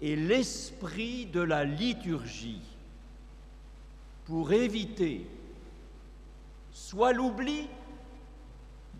et 0.00 0.16
l'esprit 0.16 1.26
de 1.26 1.40
la 1.42 1.66
liturgie, 1.66 2.62
pour 4.24 4.52
éviter 4.52 5.28
soit 6.72 7.12
l'oubli 7.12 7.68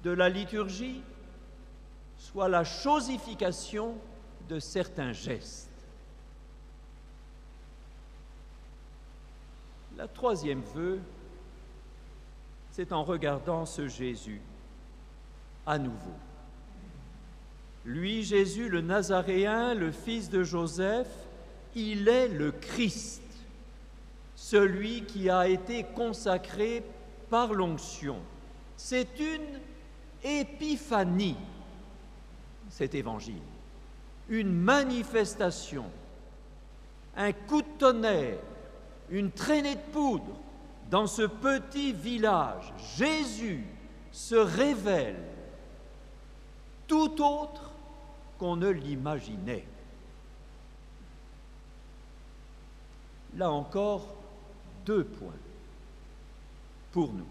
de 0.05 0.11
la 0.11 0.29
liturgie, 0.29 1.03
soit 2.19 2.49
la 2.49 2.65
chosification 2.65 3.95
de 4.49 4.59
certains 4.59 5.13
gestes. 5.13 5.69
La 9.97 10.09
troisième 10.09 10.63
vœu, 10.75 11.01
c'est 12.73 12.93
en 12.93 13.05
regardant 13.05 13.67
ce 13.67 13.89
Jésus 13.89 14.41
à 15.67 15.79
nouveau. 15.79 16.15
Lui, 17.85 18.23
Jésus 18.23 18.69
le 18.69 18.81
Nazaréen, 18.81 19.75
le 19.75 19.91
fils 19.91 20.31
de 20.31 20.43
Joseph, 20.43 21.09
il 21.75 22.09
est 22.09 22.29
le 22.29 22.53
Christ, 22.53 23.23
celui 24.37 25.05
qui 25.05 25.31
a 25.31 25.49
été 25.49 25.85
consacré 25.85 26.83
par 27.29 27.55
l'onction. 27.55 28.17
C'est 28.77 29.19
une 29.19 29.61
épiphanie, 30.23 31.37
cet 32.69 32.95
évangile, 32.95 33.43
une 34.29 34.53
manifestation, 34.53 35.85
un 37.17 37.33
coup 37.33 37.63
de 37.63 37.79
tonnerre, 37.79 38.39
une 39.11 39.31
traînée 39.31 39.75
de 39.75 39.93
poudre 39.93 40.37
dans 40.91 41.07
ce 41.07 41.23
petit 41.23 41.93
village. 41.93 42.73
Jésus 42.97 43.65
se 44.13 44.35
révèle 44.35 45.23
tout 46.87 47.23
autre 47.23 47.71
qu'on 48.39 48.57
ne 48.57 48.69
l'imaginait. 48.69 49.65
Là 53.37 53.51
encore, 53.51 54.09
deux 54.85 55.05
points 55.05 55.31
pour 56.91 57.13
nous. 57.13 57.27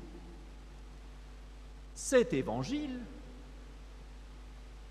Cet 1.99 2.31
évangile 2.31 2.97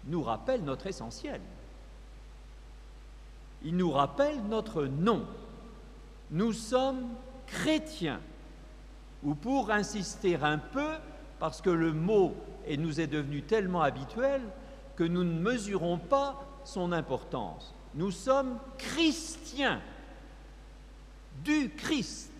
nous 0.04 0.22
rappelle 0.22 0.62
notre 0.62 0.88
essentiel. 0.88 1.40
Il 3.62 3.78
nous 3.78 3.90
rappelle 3.90 4.42
notre 4.42 4.84
nom. 4.84 5.26
Nous 6.30 6.52
sommes 6.52 7.08
chrétiens. 7.46 8.20
Ou 9.24 9.34
pour 9.34 9.70
insister 9.70 10.36
un 10.36 10.58
peu, 10.58 10.96
parce 11.38 11.62
que 11.62 11.70
le 11.70 11.94
mot 11.94 12.36
nous 12.68 13.00
est 13.00 13.06
devenu 13.06 13.40
tellement 13.42 13.80
habituel 13.80 14.42
que 14.94 15.04
nous 15.04 15.24
ne 15.24 15.40
mesurons 15.40 15.96
pas 15.96 16.46
son 16.62 16.92
importance. 16.92 17.74
Nous 17.94 18.10
sommes 18.10 18.58
chrétiens 18.76 19.80
du 21.42 21.70
Christ. 21.70 22.30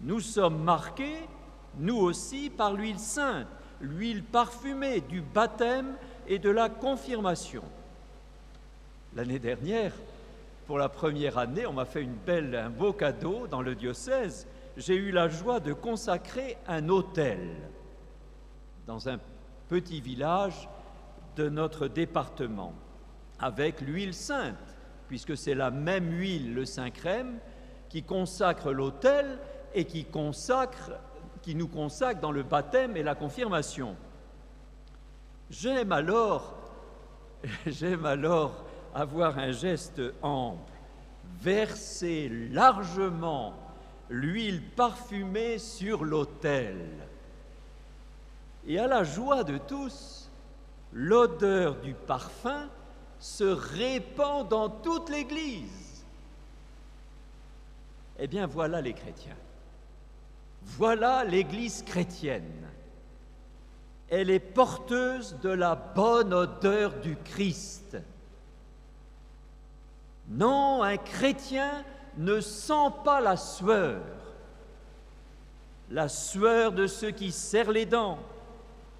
Nous 0.00 0.20
sommes 0.20 0.62
marqués 0.62 1.20
nous 1.78 1.96
aussi, 1.96 2.50
par 2.50 2.72
l'huile 2.72 2.98
sainte, 2.98 3.46
l'huile 3.80 4.22
parfumée 4.22 5.00
du 5.00 5.20
baptême 5.20 5.94
et 6.26 6.38
de 6.38 6.50
la 6.50 6.68
confirmation. 6.68 7.62
L'année 9.14 9.38
dernière, 9.38 9.92
pour 10.66 10.78
la 10.78 10.88
première 10.88 11.38
année, 11.38 11.66
on 11.66 11.72
m'a 11.72 11.84
fait 11.84 12.06
un 12.54 12.70
beau 12.70 12.92
cadeau 12.92 13.46
dans 13.46 13.62
le 13.62 13.74
diocèse. 13.74 14.46
J'ai 14.76 14.96
eu 14.96 15.10
la 15.10 15.28
joie 15.28 15.60
de 15.60 15.72
consacrer 15.72 16.56
un 16.66 16.88
hôtel 16.88 17.38
dans 18.86 19.08
un 19.08 19.18
petit 19.68 20.00
village 20.00 20.68
de 21.36 21.48
notre 21.48 21.88
département 21.88 22.72
avec 23.38 23.80
l'huile 23.80 24.14
sainte, 24.14 24.56
puisque 25.08 25.36
c'est 25.36 25.54
la 25.54 25.70
même 25.70 26.12
huile, 26.12 26.54
le 26.54 26.64
Saint-Crème, 26.64 27.38
qui 27.88 28.02
consacre 28.02 28.72
l'autel 28.72 29.38
et 29.74 29.84
qui 29.84 30.04
consacre 30.04 30.92
qui 31.46 31.54
nous 31.54 31.68
consacre 31.68 32.20
dans 32.20 32.32
le 32.32 32.42
baptême 32.42 32.96
et 32.96 33.04
la 33.04 33.14
confirmation. 33.14 33.94
J'aime 35.48 35.92
alors, 35.92 36.56
j'aime 37.66 38.04
alors 38.04 38.64
avoir 38.92 39.38
un 39.38 39.52
geste 39.52 40.02
ample, 40.22 40.72
verser 41.40 42.28
largement 42.50 43.54
l'huile 44.10 44.60
parfumée 44.60 45.60
sur 45.60 46.04
l'autel. 46.04 46.84
Et 48.66 48.80
à 48.80 48.88
la 48.88 49.04
joie 49.04 49.44
de 49.44 49.56
tous, 49.56 50.28
l'odeur 50.92 51.76
du 51.76 51.94
parfum 51.94 52.68
se 53.20 53.44
répand 53.44 54.48
dans 54.48 54.68
toute 54.68 55.10
l'Église. 55.10 56.04
Eh 58.18 58.26
bien 58.26 58.48
voilà 58.48 58.80
les 58.80 58.94
chrétiens. 58.94 59.36
Voilà 60.66 61.24
l'Église 61.24 61.82
chrétienne. 61.82 62.68
Elle 64.08 64.30
est 64.30 64.40
porteuse 64.40 65.36
de 65.42 65.48
la 65.48 65.74
bonne 65.74 66.34
odeur 66.34 66.94
du 67.00 67.16
Christ. 67.16 67.96
Non, 70.28 70.82
un 70.82 70.96
chrétien 70.96 71.84
ne 72.16 72.40
sent 72.40 72.90
pas 73.04 73.20
la 73.20 73.36
sueur, 73.36 74.00
la 75.90 76.08
sueur 76.08 76.72
de 76.72 76.86
ceux 76.86 77.10
qui 77.10 77.30
serrent 77.30 77.70
les 77.70 77.86
dents, 77.86 78.18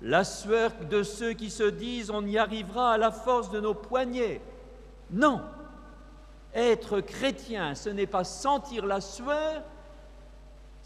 la 0.02 0.24
sueur 0.24 0.72
de 0.88 1.02
ceux 1.02 1.32
qui 1.32 1.50
se 1.50 1.64
disent 1.64 2.10
on 2.10 2.24
y 2.26 2.38
arrivera 2.38 2.92
à 2.92 2.98
la 2.98 3.10
force 3.10 3.50
de 3.50 3.60
nos 3.60 3.74
poignets. 3.74 4.40
Non, 5.10 5.42
être 6.54 7.00
chrétien, 7.00 7.74
ce 7.74 7.90
n'est 7.90 8.06
pas 8.06 8.24
sentir 8.24 8.86
la 8.86 9.00
sueur, 9.00 9.62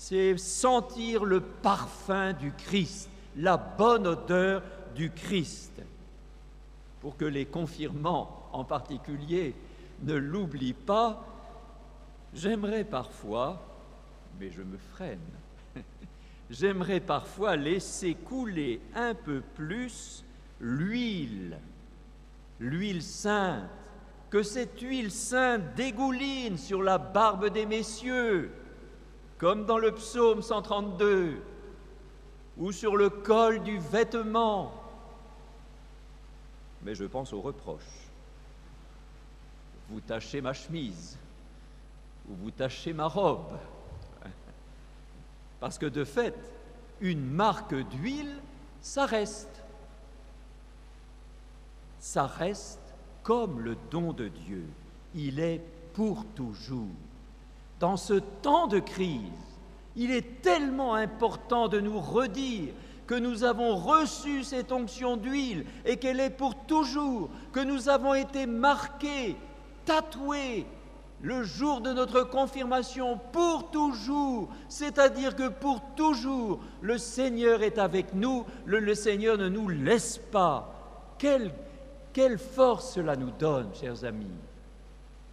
c'est 0.01 0.39
sentir 0.39 1.27
le 1.27 1.43
parfum 1.43 2.33
du 2.33 2.53
Christ, 2.53 3.11
la 3.37 3.59
bonne 3.59 4.07
odeur 4.07 4.63
du 4.95 5.11
Christ. 5.11 5.83
Pour 7.03 7.19
que 7.19 7.27
les 7.27 7.45
confirmants 7.45 8.49
en 8.55 8.65
particulier 8.65 9.55
ne 10.03 10.15
l'oublient 10.15 10.73
pas, 10.73 11.23
j'aimerais 12.33 12.85
parfois, 12.85 13.63
mais 14.41 14.51
je 14.51 14.63
me 14.63 14.79
freine, 14.79 15.19
j'aimerais 16.51 17.01
parfois 17.01 17.57
laisser 17.57 18.15
couler 18.15 18.81
un 18.95 19.13
peu 19.13 19.43
plus 19.55 20.25
l'huile, 20.63 21.59
l'huile 22.59 23.03
sainte, 23.03 23.69
que 24.31 24.43
cette 24.43 24.81
huile 24.81 25.11
sainte 25.11 25.75
dégouline 25.77 26.57
sur 26.57 26.83
la 26.83 26.97
barbe 26.97 27.51
des 27.51 27.67
messieurs, 27.67 28.51
comme 29.41 29.65
dans 29.65 29.79
le 29.79 29.93
psaume 29.93 30.43
132, 30.43 31.41
ou 32.59 32.73
sur 32.73 32.95
le 32.95 33.09
col 33.09 33.63
du 33.63 33.79
vêtement. 33.79 34.71
Mais 36.83 36.95
je 36.95 37.07
pense 37.07 37.33
aux 37.33 37.41
reproches. 37.41 37.81
Vous 39.89 40.03
tachez 40.03 40.43
ma 40.43 40.53
chemise, 40.53 41.19
ou 42.29 42.35
vous 42.35 42.51
tachez 42.51 42.93
ma 42.93 43.07
robe. 43.07 43.57
Parce 45.59 45.79
que 45.79 45.87
de 45.87 46.05
fait, 46.05 46.37
une 47.01 47.25
marque 47.25 47.75
d'huile, 47.75 48.37
ça 48.83 49.07
reste. 49.07 49.63
Ça 51.99 52.27
reste 52.27 52.95
comme 53.23 53.61
le 53.61 53.77
don 53.91 54.13
de 54.13 54.29
Dieu. 54.29 54.67
Il 55.15 55.41
est 55.41 55.63
pour 55.95 56.27
toujours. 56.35 56.87
Dans 57.81 57.97
ce 57.97 58.15
temps 58.15 58.67
de 58.67 58.79
crise, 58.79 59.21
il 59.97 60.13
est 60.13 60.43
tellement 60.43 60.95
important 60.95 61.67
de 61.67 61.81
nous 61.81 61.99
redire 61.99 62.75
que 63.07 63.15
nous 63.15 63.43
avons 63.43 63.75
reçu 63.75 64.45
cette 64.45 64.71
onction 64.71 65.17
d'huile 65.17 65.65
et 65.85 65.97
qu'elle 65.97 66.21
est 66.21 66.31
pour 66.31 66.55
toujours, 66.67 67.31
que 67.53 67.61
nous 67.61 67.89
avons 67.89 68.15
été 68.15 68.47
marqués, 68.47 69.35
tatoués 69.85 70.67
le 71.23 71.43
jour 71.43 71.81
de 71.81 71.93
notre 71.93 72.23
confirmation 72.23 73.19
pour 73.33 73.71
toujours, 73.71 74.49
c'est-à-dire 74.69 75.35
que 75.37 75.49
pour 75.49 75.81
toujours, 75.97 76.61
le 76.81 76.99
Seigneur 76.99 77.63
est 77.63 77.79
avec 77.79 78.15
nous, 78.15 78.47
le, 78.65 78.95
Seigneur 78.95 79.37
ne 79.37 79.49
nous 79.49 79.69
laisse 79.69 80.19
pas. 80.19 80.73
Quelle, 81.19 82.39
force 82.39 82.95
cela 82.95 83.17
nous 83.17 83.31
donne, 83.33 83.69
chers 83.75 84.05
amis. 84.05 84.31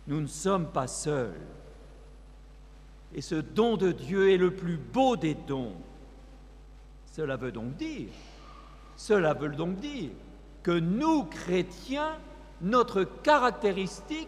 Nous 0.07 0.21
ne 0.21 0.27
sommes 0.27 0.67
pas 0.67 0.87
seuls. 0.87 1.56
Et 3.15 3.21
ce 3.21 3.35
don 3.35 3.77
de 3.77 3.91
Dieu 3.91 4.31
est 4.31 4.37
le 4.37 4.51
plus 4.51 4.77
beau 4.77 5.15
des 5.15 5.33
dons. 5.33 5.73
Cela 7.13 7.35
veut 7.35 7.51
donc 7.51 7.75
dire, 7.77 8.09
cela 8.95 9.33
veut 9.33 9.49
donc 9.49 9.79
dire 9.79 10.09
que 10.63 10.71
nous, 10.71 11.23
chrétiens, 11.23 12.17
notre 12.61 13.03
caractéristique, 13.03 14.27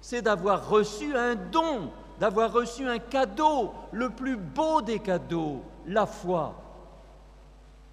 c'est 0.00 0.22
d'avoir 0.22 0.68
reçu 0.68 1.14
un 1.16 1.34
don, 1.34 1.90
d'avoir 2.18 2.52
reçu 2.52 2.86
un 2.88 2.98
cadeau, 2.98 3.72
le 3.92 4.10
plus 4.10 4.36
beau 4.36 4.82
des 4.82 4.98
cadeaux, 4.98 5.62
la 5.86 6.06
foi. 6.06 6.54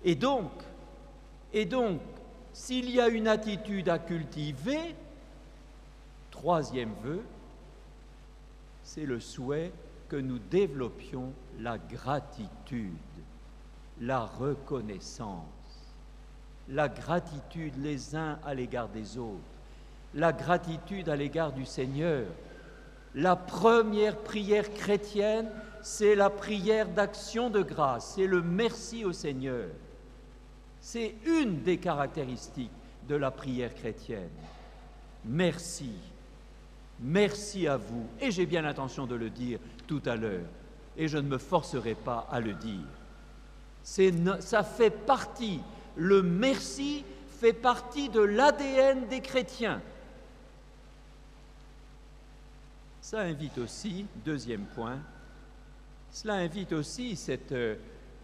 Et 0.03 0.15
donc, 0.15 0.51
et 1.53 1.65
donc, 1.65 2.01
s'il 2.53 2.89
y 2.89 2.99
a 2.99 3.07
une 3.07 3.27
attitude 3.27 3.89
à 3.89 3.99
cultiver, 3.99 4.95
troisième 6.31 6.93
vœu, 7.03 7.21
c'est 8.83 9.05
le 9.05 9.19
souhait 9.19 9.71
que 10.11 10.17
nous 10.17 10.39
développions 10.39 11.31
la 11.61 11.77
gratitude, 11.77 12.91
la 14.01 14.19
reconnaissance, 14.19 15.45
la 16.67 16.89
gratitude 16.89 17.81
les 17.81 18.13
uns 18.13 18.37
à 18.45 18.53
l'égard 18.53 18.89
des 18.89 19.17
autres, 19.17 19.39
la 20.13 20.33
gratitude 20.33 21.07
à 21.07 21.15
l'égard 21.15 21.53
du 21.53 21.65
Seigneur. 21.65 22.25
La 23.15 23.37
première 23.37 24.17
prière 24.17 24.73
chrétienne, 24.73 25.49
c'est 25.81 26.15
la 26.15 26.29
prière 26.29 26.89
d'action 26.89 27.49
de 27.49 27.61
grâce, 27.61 28.15
c'est 28.15 28.27
le 28.27 28.41
merci 28.41 29.05
au 29.05 29.13
Seigneur. 29.13 29.69
C'est 30.81 31.15
une 31.25 31.61
des 31.61 31.77
caractéristiques 31.77 32.71
de 33.07 33.15
la 33.15 33.31
prière 33.31 33.73
chrétienne. 33.73 34.29
Merci. 35.23 35.93
Merci 36.99 37.65
à 37.65 37.77
vous. 37.77 38.05
Et 38.19 38.29
j'ai 38.29 38.45
bien 38.45 38.61
l'intention 38.61 39.07
de 39.07 39.15
le 39.15 39.29
dire 39.29 39.59
tout 39.91 40.09
à 40.09 40.15
l'heure. 40.15 40.47
Et 40.95 41.09
je 41.09 41.17
ne 41.17 41.27
me 41.27 41.37
forcerai 41.37 41.95
pas 41.95 42.25
à 42.31 42.39
le 42.39 42.53
dire. 42.53 44.39
ça 44.39 44.63
fait 44.63 44.89
partie, 44.89 45.59
le 45.97 46.23
merci 46.23 47.03
fait 47.41 47.51
partie 47.51 48.07
de 48.07 48.21
l'ADN 48.21 49.09
des 49.09 49.19
chrétiens. 49.19 49.81
Ça 53.01 53.19
invite 53.19 53.57
aussi, 53.57 54.05
deuxième 54.23 54.63
point, 54.63 54.99
cela 56.09 56.35
invite 56.35 56.71
aussi 56.71 57.17
cette, 57.17 57.53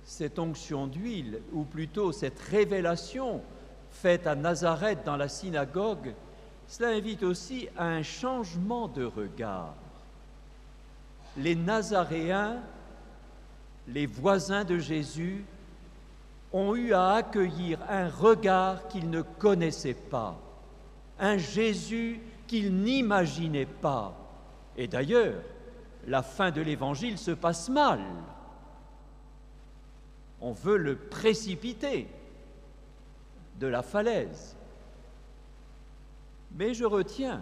cette 0.06 0.40
onction 0.40 0.88
d'huile, 0.88 1.42
ou 1.52 1.64
plutôt 1.64 2.14
cette 2.14 2.40
révélation 2.40 3.42
faite 3.92 4.26
à 4.26 4.36
Nazareth 4.36 5.00
dans 5.06 5.18
la 5.18 5.28
synagogue, 5.28 6.14
cela 6.70 6.92
invite 6.92 7.24
aussi 7.24 7.68
à 7.76 7.88
un 7.88 8.04
changement 8.04 8.88
de 8.88 9.04
regard 9.04 9.76
les 11.38 11.56
Nazaréens, 11.56 12.58
les 13.88 14.06
voisins 14.06 14.64
de 14.64 14.78
Jésus, 14.78 15.46
ont 16.52 16.76
eu 16.76 16.94
à 16.94 17.14
accueillir 17.14 17.80
un 17.90 18.10
regard 18.10 18.88
qu'ils 18.88 19.10
ne 19.10 19.22
connaissaient 19.22 19.94
pas, 19.94 20.40
un 21.20 21.38
Jésus 21.38 22.20
qu'ils 22.48 22.74
n'imaginaient 22.74 23.66
pas. 23.66 24.16
Et 24.78 24.88
d'ailleurs, 24.88 25.42
la 26.08 26.24
fin 26.24 26.52
de 26.52 26.62
l'Évangile 26.62 27.18
se 27.18 27.32
passe 27.32 27.70
mal. 27.70 28.00
On 30.40 30.52
veut 30.52 30.78
le 30.78 30.96
précipiter 30.96 32.08
de 33.60 33.68
la 33.68 33.82
falaise. 33.82 34.56
Mais 36.56 36.74
je 36.74 36.86
retiens 36.86 37.42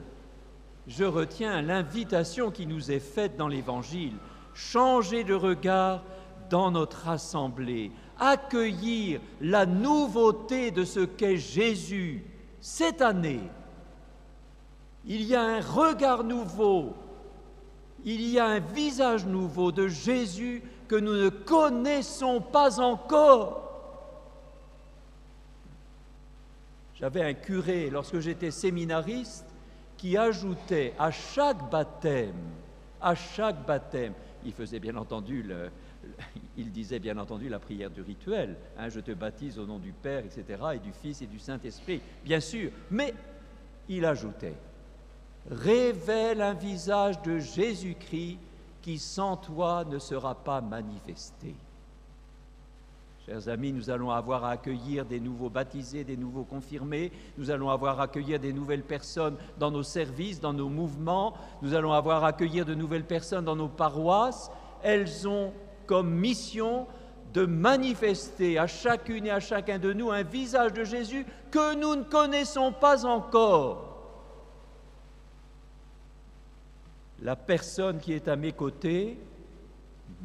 je 0.88 1.04
retiens 1.04 1.62
l'invitation 1.62 2.52
qui 2.52 2.68
nous 2.68 2.92
est 2.92 3.00
faite 3.00 3.38
dans 3.38 3.48
l'Évangile, 3.48 4.16
changer 4.54 5.24
de 5.24 5.34
regard 5.34 6.04
dans 6.50 6.72
notre 6.72 7.10
assemblée, 7.10 7.92
accueillir 8.20 9.20
la 9.42 9.66
nouveauté 9.66 10.72
de 10.72 10.86
ce 10.86 11.00
qu'est 11.00 11.38
Jésus 11.38 12.24
cette 12.62 13.02
année. 13.02 13.42
Il 15.06 15.24
y 15.24 15.36
a 15.36 15.42
un 15.42 15.62
regard 15.62 16.24
nouveau, 16.24 16.94
il 18.04 18.22
y 18.22 18.40
a 18.40 18.46
un 18.46 18.60
visage 18.60 19.26
nouveau 19.26 19.72
de 19.72 19.88
Jésus 19.88 20.64
que 20.88 20.96
nous 20.96 21.14
ne 21.14 21.30
connaissons 21.30 22.42
pas 22.42 22.80
encore. 22.80 23.64
J'avais 26.96 27.24
un 27.24 27.34
curé, 27.34 27.90
lorsque 27.90 28.20
j'étais 28.20 28.52
séminariste, 28.52 29.45
qui 30.06 30.18
ajoutait 30.18 30.94
à 31.00 31.10
chaque 31.10 31.68
baptême, 31.72 32.52
à 33.02 33.16
chaque 33.16 33.66
baptême, 33.66 34.14
il 34.46 34.54
faisait 34.54 34.80
bien 34.80 34.96
entendu 34.98 35.44
il 36.58 36.72
disait 36.72 37.00
bien 37.00 37.18
entendu 37.18 37.50
la 37.50 37.58
prière 37.58 37.90
du 37.90 38.04
rituel, 38.04 38.56
hein, 38.78 38.88
je 38.90 39.00
te 39.00 39.12
baptise 39.14 39.58
au 39.58 39.66
nom 39.66 39.80
du 39.80 39.94
Père, 39.94 40.24
etc., 40.24 40.62
et 40.76 40.78
du 40.78 40.92
Fils 40.92 41.24
et 41.24 41.26
du 41.26 41.40
Saint-Esprit, 41.40 42.02
bien 42.24 42.40
sûr, 42.40 42.70
mais 42.92 43.16
il 43.90 44.06
ajoutait, 44.06 44.54
révèle 45.50 46.44
un 46.44 46.54
visage 46.54 47.20
de 47.24 47.40
Jésus-Christ 47.40 48.38
qui 48.84 49.00
sans 49.00 49.38
toi 49.38 49.86
ne 49.86 49.98
sera 49.98 50.36
pas 50.36 50.62
manifesté. 50.62 51.56
Chers 53.26 53.50
amis, 53.50 53.74
nous 53.74 53.90
allons 53.90 54.12
avoir 54.12 54.46
à 54.46 54.52
accueillir 54.52 55.04
des 55.04 55.20
nouveaux 55.20 55.50
baptisés, 55.50 56.04
des 56.04 56.16
nouveaux 56.16 56.44
confirmés, 56.44 57.12
nous 57.40 57.50
allons 57.50 57.72
avoir 57.72 58.00
à 58.00 58.04
accueillir 58.04 58.40
des 58.40 58.54
nouvelles 58.54 58.84
personnes 58.84 59.36
dans 59.58 59.72
nos 59.72 59.82
services, 59.82 60.40
dans 60.40 60.54
nos 60.54 60.70
mouvements, 60.70 61.34
nous 61.64 61.74
allons 61.74 61.92
avoir 61.92 62.24
à 62.24 62.28
accueillir 62.28 62.66
de 62.66 62.76
nouvelles 62.76 63.06
personnes 63.06 63.46
dans 63.46 63.56
nos 63.56 63.68
paroisses. 63.68 64.52
Elles 64.84 65.28
ont 65.28 65.54
comme 65.88 66.12
mission 66.12 66.86
de 67.34 67.48
manifester 67.48 68.60
à 68.60 68.68
chacune 68.68 69.26
et 69.26 69.32
à 69.32 69.40
chacun 69.40 69.80
de 69.80 69.92
nous 69.92 70.12
un 70.12 70.22
visage 70.22 70.74
de 70.74 70.84
Jésus 70.84 71.26
que 71.50 71.74
nous 71.74 71.96
ne 71.96 72.04
connaissons 72.04 72.72
pas 72.72 73.08
encore. 73.08 73.98
La 77.24 77.36
personne 77.36 77.98
qui 77.98 78.14
est 78.14 78.28
à 78.28 78.36
mes 78.36 78.52
côtés, 78.52 79.18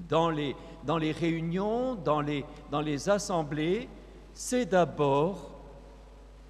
dans 0.08 0.28
les, 0.28 0.54
dans 0.84 0.98
les 0.98 1.12
réunions, 1.12 1.94
dans 1.94 2.20
les, 2.20 2.44
dans 2.70 2.80
les 2.80 3.08
assemblées, 3.08 3.88
c'est 4.32 4.66
d'abord 4.66 5.50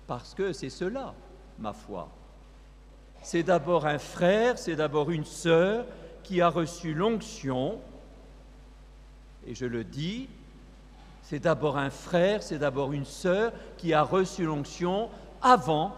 parce 0.06 0.34
que 0.34 0.52
c'est 0.52 0.70
cela, 0.70 1.14
ma 1.58 1.72
foi. 1.72 2.08
C'est 3.22 3.42
d'abord 3.42 3.86
un 3.86 3.98
frère, 3.98 4.58
c'est 4.58 4.76
d'abord 4.76 5.10
une 5.10 5.24
sœur 5.24 5.84
qui 6.22 6.40
a 6.40 6.48
reçu 6.48 6.94
l'onction, 6.94 7.78
et 9.46 9.54
je 9.54 9.66
le 9.66 9.84
dis, 9.84 10.28
c'est 11.22 11.38
d'abord 11.38 11.78
un 11.78 11.90
frère, 11.90 12.42
c'est 12.42 12.58
d'abord 12.58 12.92
une 12.92 13.04
sœur 13.04 13.52
qui 13.76 13.94
a 13.94 14.02
reçu 14.02 14.44
l'onction 14.44 15.08
avant 15.42 15.94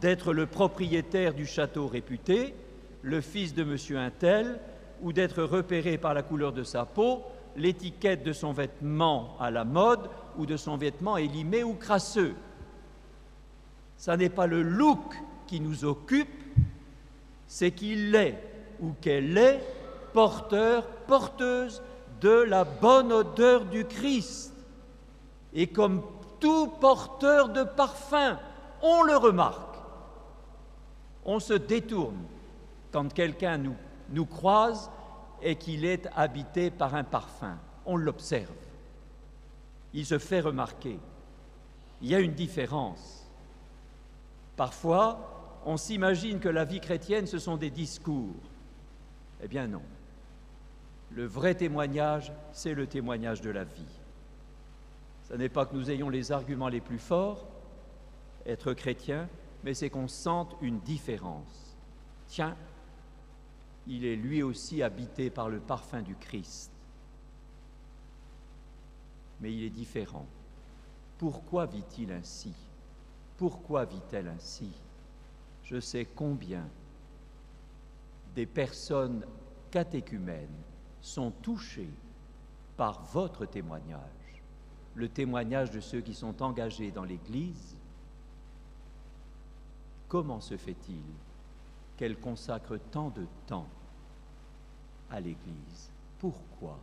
d'être 0.00 0.32
le 0.32 0.46
propriétaire 0.46 1.34
du 1.34 1.46
château 1.46 1.86
réputé, 1.86 2.54
le 3.02 3.20
fils 3.20 3.54
de 3.54 3.64
monsieur 3.64 3.98
Intel, 3.98 4.60
ou 5.00 5.12
d'être 5.12 5.42
repéré 5.42 5.96
par 5.96 6.14
la 6.14 6.22
couleur 6.22 6.52
de 6.52 6.64
sa 6.64 6.84
peau, 6.84 7.22
l'étiquette 7.56 8.22
de 8.22 8.32
son 8.32 8.52
vêtement 8.52 9.36
à 9.40 9.50
la 9.50 9.64
mode 9.64 10.08
ou 10.36 10.46
de 10.46 10.56
son 10.56 10.76
vêtement 10.76 11.16
élimé 11.16 11.64
ou 11.64 11.74
crasseux. 11.74 12.34
Ça 13.96 14.16
n'est 14.16 14.28
pas 14.28 14.46
le 14.46 14.62
look 14.62 15.14
qui 15.46 15.60
nous 15.60 15.84
occupe, 15.84 16.28
c'est 17.46 17.72
qu'il 17.72 18.14
est 18.14 18.38
ou 18.80 18.92
qu'elle 19.00 19.36
est 19.36 19.60
porteur, 20.12 20.86
porteuse 21.06 21.82
de 22.20 22.30
la 22.30 22.64
bonne 22.64 23.12
odeur 23.12 23.64
du 23.64 23.84
Christ. 23.84 24.54
Et 25.54 25.66
comme 25.66 26.02
tout 26.40 26.68
porteur 26.80 27.48
de 27.48 27.64
parfum, 27.64 28.38
on 28.82 29.02
le 29.02 29.16
remarque. 29.16 29.76
On 31.24 31.40
se 31.40 31.54
détourne 31.54 32.22
quand 32.92 33.12
quelqu'un 33.12 33.58
nous, 33.58 33.74
nous 34.10 34.26
croise 34.26 34.90
et 35.42 35.56
qu'il 35.56 35.84
est 35.84 36.08
habité 36.14 36.70
par 36.70 36.94
un 36.94 37.04
parfum. 37.04 37.58
On 37.86 37.96
l'observe. 37.96 38.54
Il 39.94 40.04
se 40.04 40.18
fait 40.18 40.40
remarquer. 40.40 40.98
Il 42.02 42.08
y 42.08 42.14
a 42.14 42.20
une 42.20 42.34
différence. 42.34 43.26
Parfois, 44.56 45.60
on 45.64 45.76
s'imagine 45.76 46.40
que 46.40 46.48
la 46.48 46.64
vie 46.64 46.80
chrétienne, 46.80 47.26
ce 47.26 47.38
sont 47.38 47.56
des 47.56 47.70
discours. 47.70 48.34
Eh 49.42 49.48
bien 49.48 49.66
non. 49.66 49.82
Le 51.10 51.24
vrai 51.24 51.54
témoignage, 51.54 52.32
c'est 52.52 52.74
le 52.74 52.86
témoignage 52.86 53.40
de 53.40 53.50
la 53.50 53.64
vie. 53.64 53.98
Ce 55.28 55.34
n'est 55.34 55.48
pas 55.48 55.66
que 55.66 55.74
nous 55.74 55.90
ayons 55.90 56.08
les 56.08 56.32
arguments 56.32 56.68
les 56.68 56.80
plus 56.80 56.98
forts, 56.98 57.46
être 58.46 58.72
chrétien, 58.72 59.28
mais 59.62 59.74
c'est 59.74 59.90
qu'on 59.90 60.08
sente 60.08 60.56
une 60.60 60.80
différence. 60.80 61.76
Tiens, 62.28 62.56
il 63.88 64.04
est 64.04 64.16
lui 64.16 64.42
aussi 64.42 64.82
habité 64.82 65.30
par 65.30 65.48
le 65.48 65.60
parfum 65.60 66.02
du 66.02 66.14
Christ. 66.14 66.70
Mais 69.40 69.52
il 69.52 69.64
est 69.64 69.70
différent. 69.70 70.26
Pourquoi 71.16 71.64
vit-il 71.66 72.12
ainsi? 72.12 72.52
Pourquoi 73.38 73.86
vit-elle 73.86 74.28
ainsi? 74.28 74.70
Je 75.64 75.80
sais 75.80 76.04
combien 76.04 76.68
des 78.34 78.46
personnes 78.46 79.24
catéchumènes 79.70 80.48
sont 81.00 81.30
touchées 81.30 81.90
par 82.76 83.02
votre 83.04 83.46
témoignage, 83.46 84.42
le 84.94 85.08
témoignage 85.08 85.70
de 85.70 85.80
ceux 85.80 86.00
qui 86.00 86.14
sont 86.14 86.42
engagés 86.42 86.90
dans 86.90 87.04
l'Église. 87.04 87.76
Comment 90.08 90.40
se 90.40 90.56
fait-il 90.56 91.02
qu'elle 91.96 92.18
consacre 92.18 92.78
tant 92.90 93.10
de 93.10 93.26
temps 93.46 93.68
à 95.10 95.20
l'Église 95.20 95.90
Pourquoi? 96.18 96.78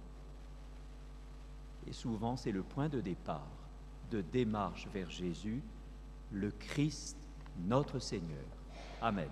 Et 1.88 1.94
souvent, 1.94 2.36
c'est 2.36 2.52
le 2.52 2.64
point 2.64 2.90
de 2.90 3.02
départ 3.02 3.48
de 4.12 4.22
démarche 4.22 4.88
vers 4.94 5.10
Jésus, 5.10 5.62
le 6.32 6.52
Christ, 6.52 7.18
notre 7.68 8.00
Seigneur. 8.00 8.46
Amen. 9.02 9.30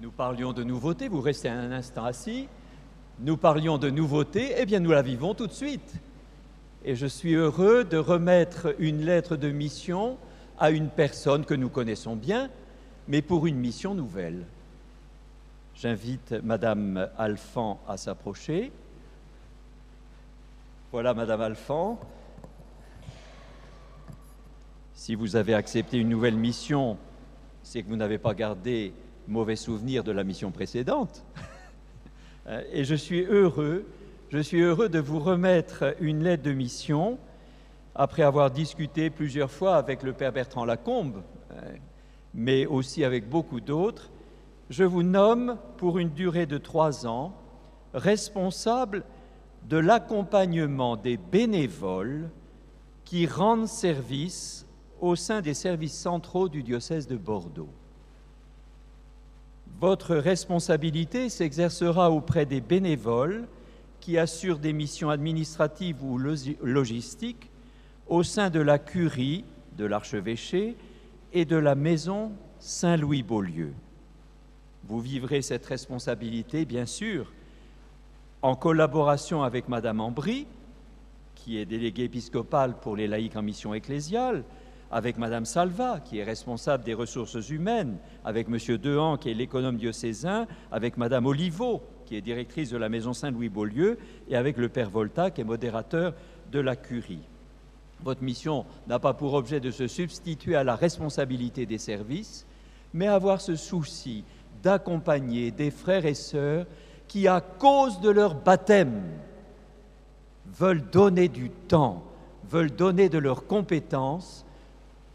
Nous 0.00 0.10
parlions 0.10 0.54
de 0.54 0.64
nouveauté, 0.64 1.08
vous 1.08 1.20
restez 1.20 1.50
un 1.50 1.72
instant 1.72 2.06
assis. 2.06 2.48
Nous 3.18 3.36
parlions 3.36 3.76
de 3.76 3.90
nouveauté, 3.90 4.54
eh 4.56 4.64
bien 4.64 4.80
nous 4.80 4.92
la 4.92 5.02
vivons 5.02 5.34
tout 5.34 5.46
de 5.46 5.52
suite. 5.52 5.96
Et 6.86 6.96
je 6.96 7.04
suis 7.04 7.34
heureux 7.34 7.84
de 7.84 7.98
remettre 7.98 8.74
une 8.78 9.04
lettre 9.04 9.36
de 9.36 9.50
mission 9.50 10.16
à 10.58 10.70
une 10.70 10.88
personne 10.88 11.44
que 11.44 11.52
nous 11.52 11.68
connaissons 11.68 12.16
bien, 12.16 12.48
mais 13.08 13.20
pour 13.20 13.46
une 13.46 13.58
mission 13.58 13.92
nouvelle. 13.92 14.46
J'invite 15.74 16.32
Madame 16.42 17.10
Alphand 17.18 17.78
à 17.86 17.98
s'approcher. 17.98 18.72
Voilà 20.92 21.12
Madame 21.12 21.42
Alphand. 21.42 22.00
Si 24.94 25.14
vous 25.14 25.36
avez 25.36 25.52
accepté 25.52 25.98
une 25.98 26.08
nouvelle 26.08 26.36
mission, 26.36 26.96
c'est 27.62 27.82
que 27.82 27.88
vous 27.88 27.96
n'avez 27.96 28.16
pas 28.16 28.32
gardé 28.32 28.94
mauvais 29.30 29.56
souvenir 29.56 30.04
de 30.04 30.12
la 30.12 30.24
mission 30.24 30.50
précédente. 30.50 31.24
Et 32.72 32.84
je 32.84 32.94
suis 32.94 33.22
heureux, 33.22 33.86
je 34.28 34.38
suis 34.38 34.60
heureux 34.60 34.88
de 34.88 34.98
vous 34.98 35.20
remettre 35.20 35.94
une 36.00 36.22
lettre 36.22 36.42
de 36.42 36.52
mission 36.52 37.18
après 37.94 38.22
avoir 38.22 38.50
discuté 38.50 39.08
plusieurs 39.08 39.50
fois 39.50 39.76
avec 39.76 40.02
le 40.02 40.12
Père 40.12 40.32
Bertrand 40.32 40.64
Lacombe, 40.64 41.22
mais 42.34 42.66
aussi 42.66 43.04
avec 43.04 43.28
beaucoup 43.28 43.60
d'autres. 43.60 44.10
Je 44.68 44.84
vous 44.84 45.02
nomme 45.02 45.58
pour 45.76 45.98
une 45.98 46.10
durée 46.10 46.46
de 46.46 46.58
trois 46.58 47.06
ans 47.06 47.34
responsable 47.94 49.04
de 49.68 49.76
l'accompagnement 49.76 50.96
des 50.96 51.16
bénévoles 51.16 52.30
qui 53.04 53.26
rendent 53.26 53.68
service 53.68 54.66
au 55.00 55.16
sein 55.16 55.40
des 55.40 55.54
services 55.54 55.98
centraux 55.98 56.48
du 56.48 56.62
diocèse 56.62 57.06
de 57.06 57.16
Bordeaux. 57.16 57.68
Votre 59.80 60.16
responsabilité 60.16 61.30
s'exercera 61.30 62.10
auprès 62.10 62.44
des 62.44 62.60
bénévoles 62.60 63.48
qui 64.00 64.18
assurent 64.18 64.58
des 64.58 64.74
missions 64.74 65.08
administratives 65.08 66.04
ou 66.04 66.18
logistiques 66.18 67.50
au 68.06 68.22
sein 68.22 68.50
de 68.50 68.60
la 68.60 68.78
curie 68.78 69.42
de 69.78 69.86
l'archevêché 69.86 70.76
et 71.32 71.46
de 71.46 71.56
la 71.56 71.74
maison 71.74 72.32
Saint-Louis-Beaulieu. 72.58 73.72
Vous 74.84 75.00
vivrez 75.00 75.40
cette 75.40 75.64
responsabilité, 75.64 76.66
bien 76.66 76.84
sûr, 76.84 77.32
en 78.42 78.56
collaboration 78.56 79.42
avec 79.42 79.66
Madame 79.68 80.02
Ambry, 80.02 80.46
qui 81.34 81.56
est 81.56 81.64
déléguée 81.64 82.04
épiscopale 82.04 82.74
pour 82.80 82.96
les 82.96 83.06
laïcs 83.06 83.36
en 83.36 83.42
mission 83.42 83.72
ecclésiale, 83.72 84.44
avec 84.90 85.18
Madame 85.18 85.44
Salva, 85.44 86.00
qui 86.00 86.18
est 86.18 86.24
responsable 86.24 86.84
des 86.84 86.94
ressources 86.94 87.48
humaines, 87.48 87.96
avec 88.24 88.48
Monsieur 88.48 88.76
Dehan, 88.76 89.16
qui 89.16 89.30
est 89.30 89.34
l'économe 89.34 89.76
diocésain, 89.76 90.46
avec 90.72 90.96
Madame 90.96 91.26
Oliveau, 91.26 91.82
qui 92.06 92.16
est 92.16 92.20
directrice 92.20 92.70
de 92.70 92.76
la 92.76 92.88
maison 92.88 93.12
Saint-Louis-Beaulieu, 93.12 93.98
et 94.28 94.36
avec 94.36 94.56
le 94.56 94.68
Père 94.68 94.90
Volta, 94.90 95.30
qui 95.30 95.42
est 95.42 95.44
modérateur 95.44 96.14
de 96.50 96.58
la 96.58 96.74
curie. 96.74 97.22
Votre 98.02 98.22
mission 98.22 98.64
n'a 98.88 98.98
pas 98.98 99.14
pour 99.14 99.34
objet 99.34 99.60
de 99.60 99.70
se 99.70 99.86
substituer 99.86 100.56
à 100.56 100.64
la 100.64 100.74
responsabilité 100.74 101.66
des 101.66 101.78
services, 101.78 102.46
mais 102.92 103.06
avoir 103.06 103.40
ce 103.40 103.54
souci 103.54 104.24
d'accompagner 104.62 105.50
des 105.50 105.70
frères 105.70 106.06
et 106.06 106.14
sœurs 106.14 106.66
qui, 107.06 107.28
à 107.28 107.40
cause 107.40 108.00
de 108.00 108.10
leur 108.10 108.34
baptême, 108.34 109.02
veulent 110.46 110.88
donner 110.90 111.28
du 111.28 111.50
temps, 111.50 112.02
veulent 112.48 112.74
donner 112.74 113.08
de 113.08 113.18
leurs 113.18 113.46
compétences 113.46 114.44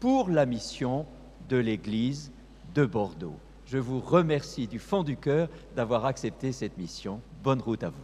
pour 0.00 0.28
la 0.28 0.46
mission 0.46 1.06
de 1.48 1.56
l'Église 1.56 2.32
de 2.74 2.84
Bordeaux. 2.84 3.38
Je 3.64 3.78
vous 3.78 4.00
remercie 4.00 4.66
du 4.66 4.78
fond 4.78 5.02
du 5.02 5.16
cœur 5.16 5.48
d'avoir 5.74 6.04
accepté 6.04 6.52
cette 6.52 6.78
mission. 6.78 7.20
Bonne 7.42 7.60
route 7.60 7.82
à 7.82 7.90
vous. 7.90 7.96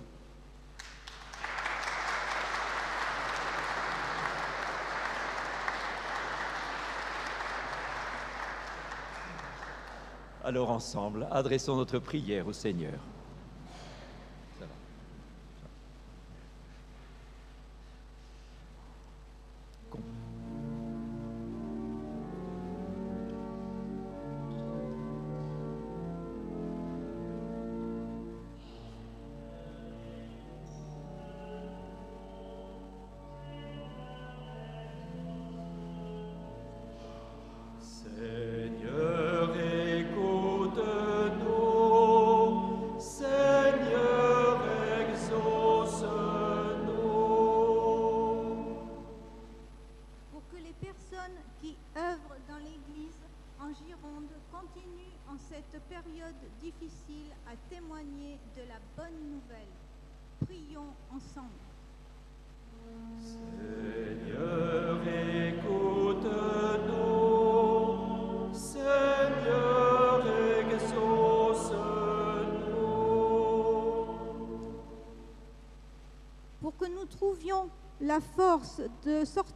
Alors 10.45 10.71
ensemble, 10.71 11.29
adressons 11.31 11.77
notre 11.77 12.01
prière 12.01 12.49
au 12.49 12.53
Seigneur. 12.53 12.99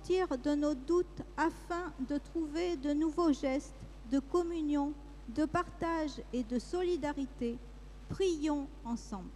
Sortir 0.06 0.38
de 0.38 0.54
nos 0.54 0.74
doutes 0.74 1.22
afin 1.36 1.92
de 2.08 2.18
trouver 2.18 2.76
de 2.76 2.92
nouveaux 2.92 3.32
gestes 3.32 3.74
de 4.10 4.20
communion, 4.20 4.92
de 5.28 5.44
partage 5.44 6.22
et 6.32 6.44
de 6.44 6.60
solidarité, 6.60 7.58
prions 8.08 8.68
ensemble. 8.84 9.30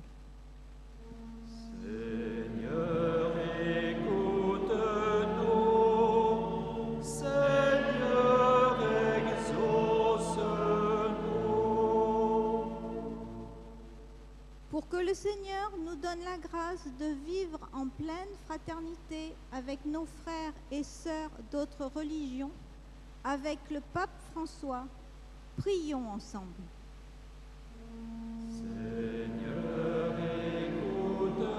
Seigneur, 1.82 3.32
écoute-nous. 3.58 4.22
Seigneur, 7.02 8.78
exauce-nous. 9.18 9.90
Pour 14.70 14.88
que 14.88 14.98
le 14.98 15.14
Seigneur 15.14 15.72
nous 15.84 15.96
donne 15.96 16.20
la 16.24 16.38
grâce 16.38 16.86
de 17.00 17.06
vivre 17.26 17.59
en 17.72 17.86
pleine 17.88 18.28
fraternité 18.46 19.34
avec 19.52 19.84
nos 19.84 20.06
frères 20.22 20.52
et 20.70 20.82
sœurs 20.82 21.30
d'autres 21.50 21.90
religions, 21.94 22.50
avec 23.24 23.58
le 23.70 23.80
pape 23.92 24.10
François, 24.32 24.86
prions 25.56 26.10
ensemble. 26.10 26.46
Seigneur, 28.50 30.14
écoute-nous. 30.58 31.50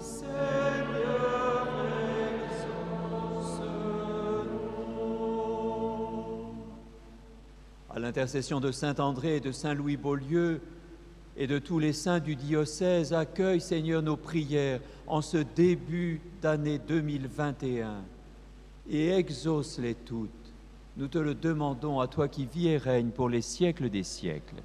Seigneur, 0.00 1.68
exauce-nous. 2.40 3.68
À 7.90 7.98
l'intercession 7.98 8.60
de 8.60 8.70
Saint 8.70 8.94
André 8.98 9.36
et 9.36 9.40
de 9.40 9.52
Saint 9.52 9.74
Louis 9.74 9.96
Beaulieu 9.96 10.60
et 11.38 11.46
de 11.46 11.60
tous 11.60 11.78
les 11.78 11.92
saints 11.92 12.18
du 12.18 12.34
diocèse, 12.34 13.12
accueille, 13.12 13.60
Seigneur, 13.60 14.02
nos 14.02 14.16
prières 14.16 14.80
en 15.06 15.22
ce 15.22 15.38
début 15.38 16.20
d'année 16.42 16.80
2021 16.80 18.02
et 18.90 19.10
exauce-les 19.10 19.94
toutes. 19.94 20.30
Nous 20.96 21.06
te 21.06 21.18
le 21.18 21.34
demandons 21.34 22.00
à 22.00 22.08
toi 22.08 22.26
qui 22.26 22.44
vis 22.44 22.68
et 22.68 22.76
règnes 22.76 23.10
pour 23.10 23.28
les 23.28 23.40
siècles 23.40 23.88
des 23.88 24.02
siècles. 24.02 24.56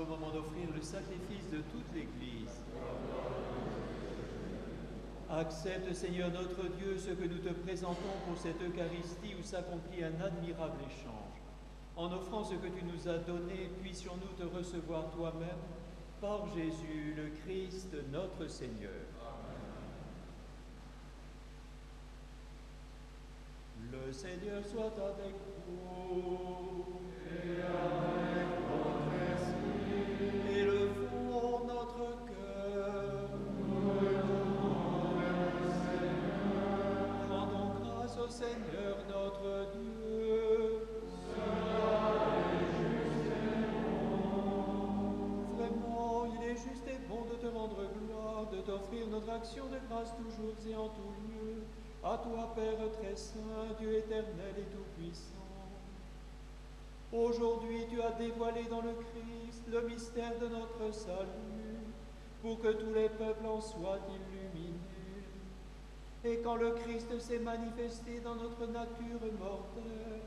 Au 0.00 0.06
moment 0.06 0.30
d'offrir 0.30 0.68
le 0.74 0.80
sacrifice 0.80 1.50
de 1.50 1.58
toute 1.58 1.92
l'Église. 1.94 2.60
Accepte, 5.30 5.94
Seigneur 5.94 6.30
notre 6.30 6.68
Dieu, 6.76 6.98
ce 6.98 7.10
que 7.10 7.24
nous 7.24 7.38
te 7.38 7.52
présentons 7.52 8.14
pour 8.26 8.36
cette 8.36 8.60
Eucharistie 8.62 9.34
où 9.38 9.42
s'accomplit 9.42 10.04
un 10.04 10.20
admirable 10.24 10.78
échange. 10.86 11.22
En 11.96 12.12
offrant 12.12 12.44
ce 12.44 12.54
que 12.54 12.68
tu 12.68 12.84
nous 12.84 13.08
as 13.08 13.18
donné, 13.18 13.70
puissions-nous 13.82 14.44
te 14.44 14.54
recevoir 14.54 15.10
toi-même 15.10 15.48
par 16.20 16.46
Jésus, 16.54 17.14
le 17.16 17.30
Christ, 17.44 17.94
notre 18.10 18.46
Seigneur. 18.46 18.90
Le 23.90 24.12
Seigneur 24.12 24.62
soit 24.64 24.94
avec 25.02 25.34
vous. 25.66 27.01
Toi, 52.22 52.52
Père 52.54 52.90
très 53.00 53.16
saint, 53.16 53.74
Dieu 53.78 53.96
éternel 53.96 54.54
et 54.58 54.74
tout-puissant. 54.74 55.42
Aujourd'hui, 57.12 57.86
tu 57.90 58.00
as 58.00 58.12
dévoilé 58.12 58.64
dans 58.70 58.80
le 58.80 58.92
Christ 58.92 59.64
le 59.70 59.82
mystère 59.82 60.38
de 60.38 60.48
notre 60.48 60.94
salut, 60.94 61.82
pour 62.40 62.60
que 62.60 62.72
tous 62.72 62.94
les 62.94 63.08
peuples 63.08 63.46
en 63.46 63.60
soient 63.60 63.98
illuminés. 64.08 64.78
Et 66.24 66.38
quand 66.38 66.56
le 66.56 66.70
Christ 66.72 67.18
s'est 67.18 67.38
manifesté 67.38 68.20
dans 68.20 68.36
notre 68.36 68.66
nature 68.66 69.20
mortelle, 69.38 70.20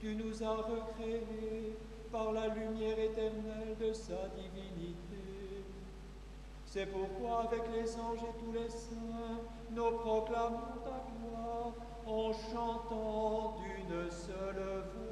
tu 0.00 0.14
nous 0.16 0.42
as 0.42 0.56
recréés 0.56 1.76
par 2.10 2.32
la 2.32 2.48
lumière 2.48 2.98
éternelle 2.98 3.76
de 3.80 3.92
sa 3.92 4.28
divinité. 4.36 5.41
C'est 6.74 6.86
pourquoi 6.86 7.40
avec 7.40 7.64
les 7.74 7.96
anges 7.96 8.22
et 8.22 8.42
tous 8.42 8.52
les 8.52 8.70
saints, 8.70 9.42
nous 9.72 9.90
proclamons 9.98 10.80
ta 10.82 11.04
gloire 11.12 11.74
en 12.06 12.32
chantant 12.32 13.58
d'une 13.60 14.10
seule 14.10 14.82
voix. 14.94 15.11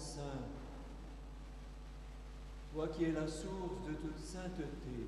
Saint, 0.00 0.48
toi 2.72 2.88
qui 2.88 3.04
es 3.04 3.12
la 3.12 3.26
source 3.26 3.86
de 3.86 3.92
toute 3.94 4.18
sainteté, 4.18 5.06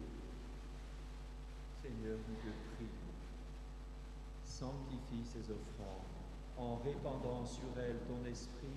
Seigneur, 1.83 2.19
nous 2.29 2.37
te 2.37 2.77
prions. 2.77 2.91
Sanctifie 4.45 5.25
ces 5.25 5.51
offrandes 5.51 6.13
en 6.59 6.77
répandant 6.85 7.45
sur 7.45 7.79
elles 7.79 7.99
ton 8.07 8.29
esprit, 8.29 8.77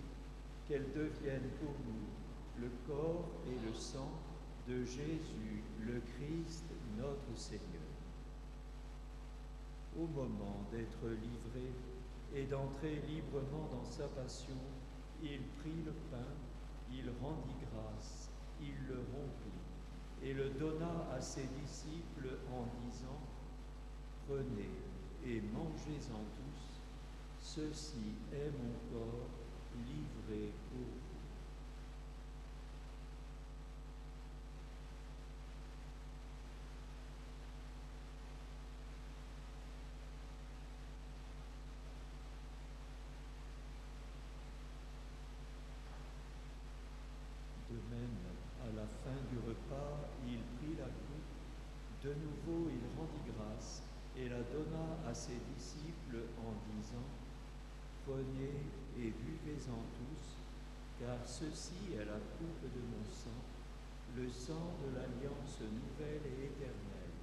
qu'elles 0.68 0.92
deviennent 0.94 1.52
pour 1.60 1.74
nous 1.86 2.64
le 2.64 2.70
corps 2.88 3.28
et 3.48 3.68
le 3.68 3.74
sang 3.74 4.10
de 4.68 4.84
Jésus, 4.86 5.62
le 5.82 6.00
Christ, 6.00 6.64
notre 6.98 7.38
Seigneur. 7.38 7.62
Au 10.00 10.08
moment 10.08 10.66
d'être 10.72 11.06
livré 11.06 11.72
et 12.34 12.46
d'entrer 12.46 13.02
librement 13.08 13.70
dans 13.72 13.86
sa 13.86 14.08
passion, 14.08 14.58
il 15.26 15.42
prit 15.60 15.84
le 15.86 15.92
pain, 16.12 16.32
il 16.92 17.10
rendit 17.22 17.56
grâce, 17.72 18.30
il 18.62 18.76
le 18.88 19.00
rompit 19.14 19.56
et 20.24 20.34
le 20.34 20.50
donna 20.52 21.08
à 21.16 21.22
ses 21.22 21.48
disciples 21.62 22.30
en 22.52 22.66
disant, 22.86 23.20
Prenez 24.28 24.70
et 25.26 25.42
mangez-en 25.42 26.22
tous, 26.38 26.82
ceci 27.40 28.14
est 28.34 28.52
mon 28.52 28.74
corps 28.92 29.30
livré 29.86 30.52
pour 30.70 30.80
vous. 30.80 31.16
De 47.70 47.76
même, 47.94 48.16
à 48.62 48.68
la 48.76 48.88
fin 48.88 49.18
du 49.32 49.38
repas, 49.40 50.08
il 50.28 50.40
prit 50.58 50.78
la 50.78 50.86
coupe. 50.86 52.04
De 52.04 52.10
nouveau, 52.14 52.70
il 52.70 52.82
rendit 52.98 53.32
grâce 53.36 53.84
et 54.16 54.30
la 54.30 54.38
donna 54.38 54.98
à 55.10 55.14
ses 55.14 55.40
disciples 55.56 56.24
en 56.40 56.54
disant, 56.72 57.10
Prenez 58.06 58.62
et 58.98 59.12
buvez-en 59.12 59.82
tous, 59.98 60.38
car 61.00 61.15
ceci 61.26 61.94
est 61.94 62.06
la 62.06 62.22
coupe 62.38 62.62
de 62.62 62.82
mon 62.86 63.04
sang, 63.10 63.42
le 64.16 64.30
sang 64.30 64.78
de 64.86 64.96
l'alliance 64.96 65.60
nouvelle 65.60 66.22
et 66.22 66.46
éternelle, 66.46 67.18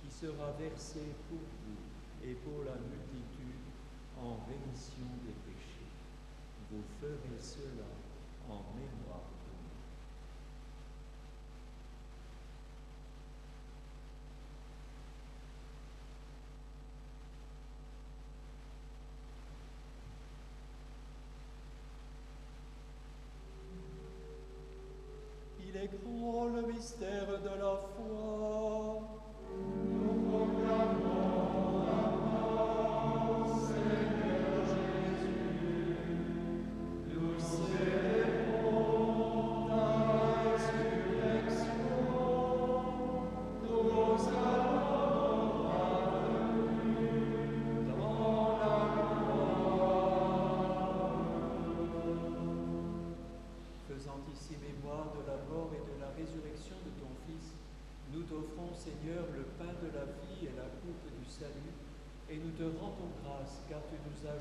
qui 0.00 0.10
sera 0.10 0.52
versé 0.52 1.00
pour 1.28 1.38
vous 1.38 1.82
et 2.24 2.34
pour 2.34 2.64
la 2.64 2.78
multitude 2.78 3.66
en 4.16 4.38
rémission 4.46 5.10
des 5.26 5.34
péchés. 5.42 5.90
Vous 6.70 6.82
ferez 7.00 7.40
cela 7.40 7.90
en 8.48 8.62
mémoire 8.78 9.31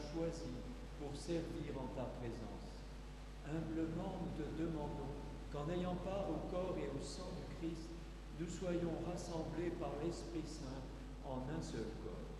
choisis 0.01 0.57
pour 0.99 1.13
servir 1.15 1.77
en 1.77 1.93
ta 1.93 2.09
présence. 2.17 2.81
Humblement, 3.45 4.17
nous 4.21 4.33
te 4.37 4.45
demandons 4.57 5.13
qu'en 5.51 5.69
ayant 5.69 5.95
part 6.01 6.29
au 6.29 6.49
corps 6.49 6.75
et 6.79 6.89
au 6.89 7.01
sang 7.01 7.29
du 7.37 7.45
Christ, 7.57 7.89
nous 8.39 8.49
soyons 8.49 8.97
rassemblés 9.05 9.69
par 9.77 9.91
l'Esprit 10.01 10.45
Saint 10.45 10.81
en 11.27 11.45
un 11.45 11.61
seul 11.61 11.91
corps. 12.01 12.31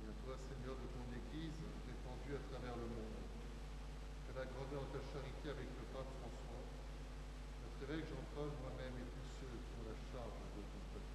Et 0.00 0.08
à 0.08 0.14
toi, 0.24 0.34
Seigneur, 0.38 0.78
de 0.80 0.88
ton 0.96 1.06
Église 1.12 1.60
répandue 1.84 2.38
à 2.38 2.42
travers 2.48 2.76
le 2.78 2.88
monde. 2.88 3.20
Fais 4.24 4.38
la 4.38 4.46
grandeur 4.48 4.86
de 4.88 4.96
ta 4.96 5.02
charité 5.02 5.50
avec 5.50 5.68
le 5.76 5.84
pape 5.92 6.08
François, 6.22 6.64
notre 7.66 7.80
évêque 7.84 8.08
Jean-Paul, 8.08 8.48
moi-même 8.64 8.96
et 8.96 9.08
tous 9.12 9.28
ceux 9.42 9.52
qui 9.60 9.72
ont 9.76 9.84
la 9.84 9.98
charge 9.98 10.38
de 10.56 10.62
ton 10.62 10.82
peuple. 10.94 11.12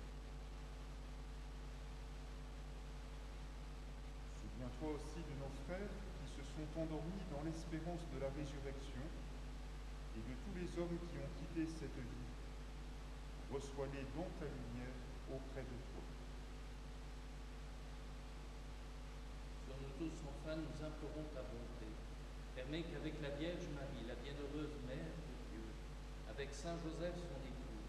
Souviens-toi 4.43 4.89
aussi 5.01 5.21
de 5.23 5.33
nos 5.41 5.53
frères 5.65 5.95
qui 6.21 6.27
se 6.29 6.43
sont 6.45 6.66
endormis 6.77 7.25
dans 7.33 7.41
l'espérance 7.41 8.05
de 8.13 8.21
la 8.21 8.29
résurrection 8.37 9.01
et 10.13 10.21
de 10.21 10.33
tous 10.45 10.53
les 10.53 10.69
hommes 10.77 10.97
qui 11.09 11.17
ont 11.17 11.31
quitté 11.41 11.65
cette 11.65 11.97
vie. 11.97 12.29
Reçois-les 13.49 14.05
dans 14.13 14.29
ta 14.37 14.45
lumière 14.45 14.97
auprès 15.33 15.65
de 15.65 15.77
toi. 15.89 16.05
Sur 19.65 19.75
nous 19.81 19.93
tous, 19.97 20.17
enfin, 20.29 20.55
nous 20.61 20.77
implorons 20.77 21.25
ta 21.33 21.41
bonté. 21.49 21.89
Permets 22.53 22.85
qu'avec 22.85 23.17
la 23.25 23.33
Vierge 23.41 23.65
Marie, 23.73 24.05
la 24.05 24.17
bienheureuse 24.21 24.77
Mère 24.85 25.13
de 25.17 25.35
Dieu, 25.49 25.65
avec 26.29 26.53
Saint 26.53 26.77
Joseph, 26.77 27.17
son 27.17 27.41
époux, 27.41 27.81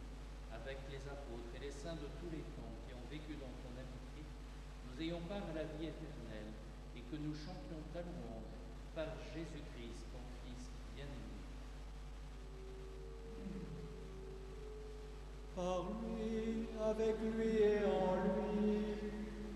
avec 0.52 0.78
les 0.88 1.02
apôtres 1.04 1.52
et 1.56 1.60
les 1.60 1.72
saints 1.72 1.96
de 2.00 2.08
tous 2.20 2.30
les 2.32 2.44
temps 2.56 2.72
qui 2.88 2.96
ont 2.96 3.08
vécu 3.12 3.36
dans 3.36 3.52
ton 3.60 3.72
amitié, 3.76 4.24
nous 4.24 4.96
ayons 4.96 5.20
part 5.28 5.44
à 5.44 5.54
la 5.56 5.64
vie 5.76 5.92
éternelle 5.92 6.52
et 6.96 7.02
que 7.04 7.16
nous 7.16 7.34
chantions 7.34 7.84
ta 7.92 8.00
louange 8.00 8.57
par 8.98 9.06
Jésus-Christ, 9.32 10.06
ton 10.10 10.24
Fils 10.42 10.64
bien-aimé. 10.96 11.38
Par 15.54 15.82
lui, 16.02 16.66
avec 16.82 17.14
lui 17.36 17.52
et 17.62 17.84
en 17.84 18.16
lui, 18.26 18.74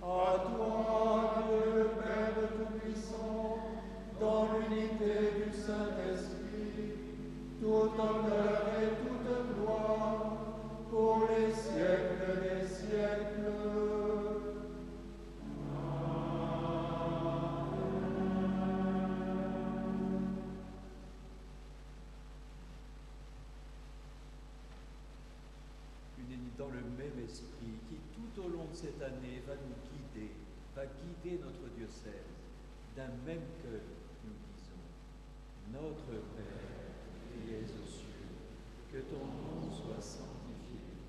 à 0.01 0.38
toi, 0.47 1.45
Dieu 1.49 1.64
le 1.74 1.88
Père 2.01 2.38
Tout-Puissant, 2.57 3.59
dans 4.20 4.47
l'unité 4.53 5.14
du 5.45 5.51
Saint-Esprit, 5.53 6.93
tout 7.61 7.90
honneur 7.99 8.62
et 8.80 8.90
toute 9.03 9.57
gloire 9.57 10.22
pour 10.88 11.26
les 11.30 11.51
siècles 11.53 12.32
des 12.43 12.64
siècles. 12.64 13.41
Dans 26.63 26.71
le 26.71 26.87
même 26.95 27.19
esprit 27.27 27.75
qui 27.91 27.99
tout 28.15 28.31
au 28.39 28.47
long 28.47 28.71
de 28.71 28.77
cette 28.77 29.03
année 29.03 29.43
va 29.43 29.59
nous 29.59 29.75
guider, 29.91 30.31
va 30.77 30.87
guider 30.87 31.43
notre 31.43 31.67
diocèse. 31.75 32.31
D'un 32.95 33.11
même 33.27 33.43
cœur, 33.59 33.83
nous 34.23 34.39
disons, 34.47 34.87
Notre 35.75 36.23
Père 36.39 36.87
qui 37.27 37.51
es 37.51 37.67
aux 37.67 37.89
cieux, 37.91 38.31
que 38.93 39.01
ton 39.11 39.27
nom 39.27 39.67
soit 39.75 39.99
sanctifié, 39.99 41.03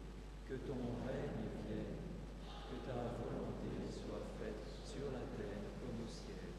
que 0.49 0.55
ton 0.65 0.97
règne 1.05 1.45
vienne, 1.69 2.01
que 2.41 2.77
ta 2.89 3.13
volonté 3.21 3.93
soit 3.93 4.25
faite 4.41 4.65
sur 4.81 5.13
la 5.13 5.21
terre 5.37 5.69
comme 5.77 6.01
au 6.01 6.09
ciel. 6.09 6.49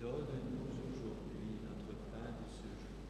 Donne-nous 0.00 0.64
aujourd'hui 0.96 1.60
notre 1.60 1.92
pain 2.08 2.32
de 2.40 2.46
ce 2.48 2.72
jour. 2.72 3.04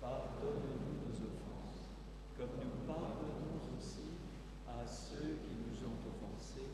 Pardonne-nous 0.00 1.06
nos 1.06 1.14
offenses, 1.22 1.86
comme 2.34 2.56
nous 2.58 2.88
pardonnons 2.88 3.60
aussi 3.78 4.10
à 4.80 4.86
ceux 4.86 5.36
qui 5.44 5.52
nous 5.60 5.76
ont 5.84 6.00
offensés, 6.08 6.72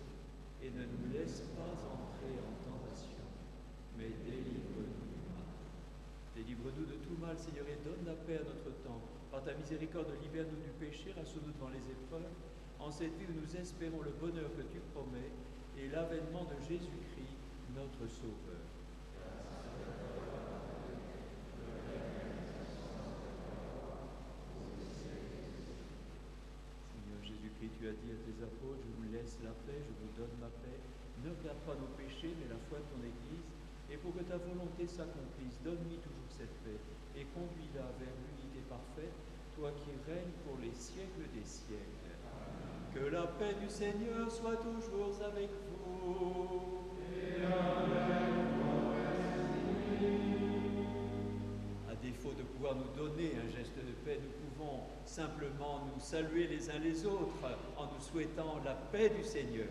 et 0.63 0.71
ne 0.71 0.85
nous 0.85 1.13
laisse 1.13 1.43
pas 1.57 1.75
entrer 1.75 2.39
en 2.39 2.55
tentation, 2.63 3.27
mais 3.99 4.11
délivre-nous 4.23 5.11
du 5.11 5.19
mal. 5.27 5.51
Délivre-nous 6.37 6.87
de 6.87 6.99
tout 7.03 7.16
Seigneur, 7.35 7.67
et 7.67 7.79
donne 7.83 8.07
la 8.07 8.15
paix 8.15 8.39
à 8.39 8.47
notre 8.47 8.71
temps. 8.87 9.03
Par 9.33 9.43
ta 9.43 9.53
miséricorde, 9.55 10.15
libère-nous 10.23 10.63
du 10.63 10.71
péché, 10.79 11.11
rassure-nous 11.11 11.51
devant 11.53 11.71
les 11.75 11.83
épreuves, 11.91 12.31
en 12.79 12.91
cette 12.91 13.19
vie 13.19 13.27
où 13.27 13.35
nous 13.35 13.57
espérons 13.57 14.03
le 14.03 14.15
bonheur 14.15 14.47
que 14.55 14.63
tu 14.71 14.79
promets 14.95 15.33
et 15.77 15.89
l'avènement 15.89 16.45
de 16.45 16.55
Jésus-Christ, 16.63 17.37
notre 17.75 18.07
Sauveur. 18.07 18.63
Seigneur 26.95 27.21
Jésus-Christ, 27.23 27.75
tu 27.81 27.89
as 27.89 27.97
dit 27.99 28.13
à 28.15 28.19
tes 28.23 28.39
apôtres, 28.39 28.87
je 28.87 28.93
vous 29.03 29.13
laisse 29.13 29.39
la 29.43 29.51
paix, 29.67 29.83
je 29.83 29.93
vous 29.99 30.13
donne 30.15 30.37
ma 30.41 30.49
paix. 30.63 30.79
Ne 31.25 31.31
regarde 31.35 31.59
pas 31.67 31.75
nos 31.75 31.91
péchés, 31.99 32.31
mais 32.39 32.49
la 32.49 32.61
foi 32.71 32.79
de 32.79 32.87
ton 32.95 33.03
Église. 33.03 33.51
Et 33.91 33.97
pour 33.99 34.15
que 34.15 34.23
ta 34.23 34.37
volonté 34.37 34.87
s'accomplisse, 34.87 35.59
donne-lui 35.65 35.99
toujours 35.99 36.31
cette 36.31 36.55
paix 36.65 36.79
et 37.19 37.25
conduis-la 37.33 37.83
vers 37.99 38.15
l'unité 38.21 38.61
parfaite, 38.69 39.15
toi 39.57 39.71
qui 39.73 39.91
règnes 40.11 40.37
pour 40.45 40.59
les 40.63 40.75
siècles 40.75 41.29
des 41.35 41.45
siècles. 41.45 42.13
Que 42.95 43.11
la 43.11 43.27
paix 43.27 43.55
du 43.61 43.69
Seigneur 43.69 44.31
soit 44.31 44.57
toujours 44.57 45.17
avec 45.25 45.51
vous. 45.51 46.83
À 51.91 51.95
défaut 52.03 52.33
de 52.33 52.43
pouvoir 52.43 52.75
nous 52.77 52.95
donner 52.95 53.33
un 53.37 53.49
geste 53.51 53.77
de 53.77 53.93
paix, 54.05 54.19
nous 54.23 54.49
pouvons 54.49 54.81
simplement 55.05 55.87
nous 55.93 56.01
saluer 56.01 56.47
les 56.47 56.71
uns 56.71 56.79
les 56.79 57.07
autres 57.07 57.59
en 57.77 57.85
nous 57.85 58.01
souhaitant 58.01 58.61
la 58.65 58.75
paix 58.75 59.11
du 59.11 59.25
Seigneur. 59.25 59.69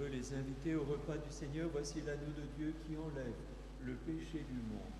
Heureux 0.00 0.12
les 0.12 0.32
invités 0.34 0.74
au 0.76 0.84
repas 0.84 1.18
du 1.18 1.30
Seigneur, 1.30 1.68
voici 1.72 2.00
l'agneau 2.06 2.32
de 2.32 2.46
Dieu 2.56 2.74
qui 2.86 2.96
enlève 2.96 3.36
le 3.84 3.94
péché 3.94 4.44
du 4.48 4.56
monde. 4.56 4.96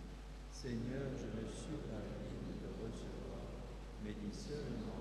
Seigneur, 0.52 1.08
je 1.16 1.24
ne 1.40 1.46
suis 1.48 1.80
pas 1.88 2.04
digne 2.28 2.60
de 2.60 2.68
recevoir, 2.84 3.40
mais 4.04 4.12
dis 4.12 4.36
seulement 4.36 4.99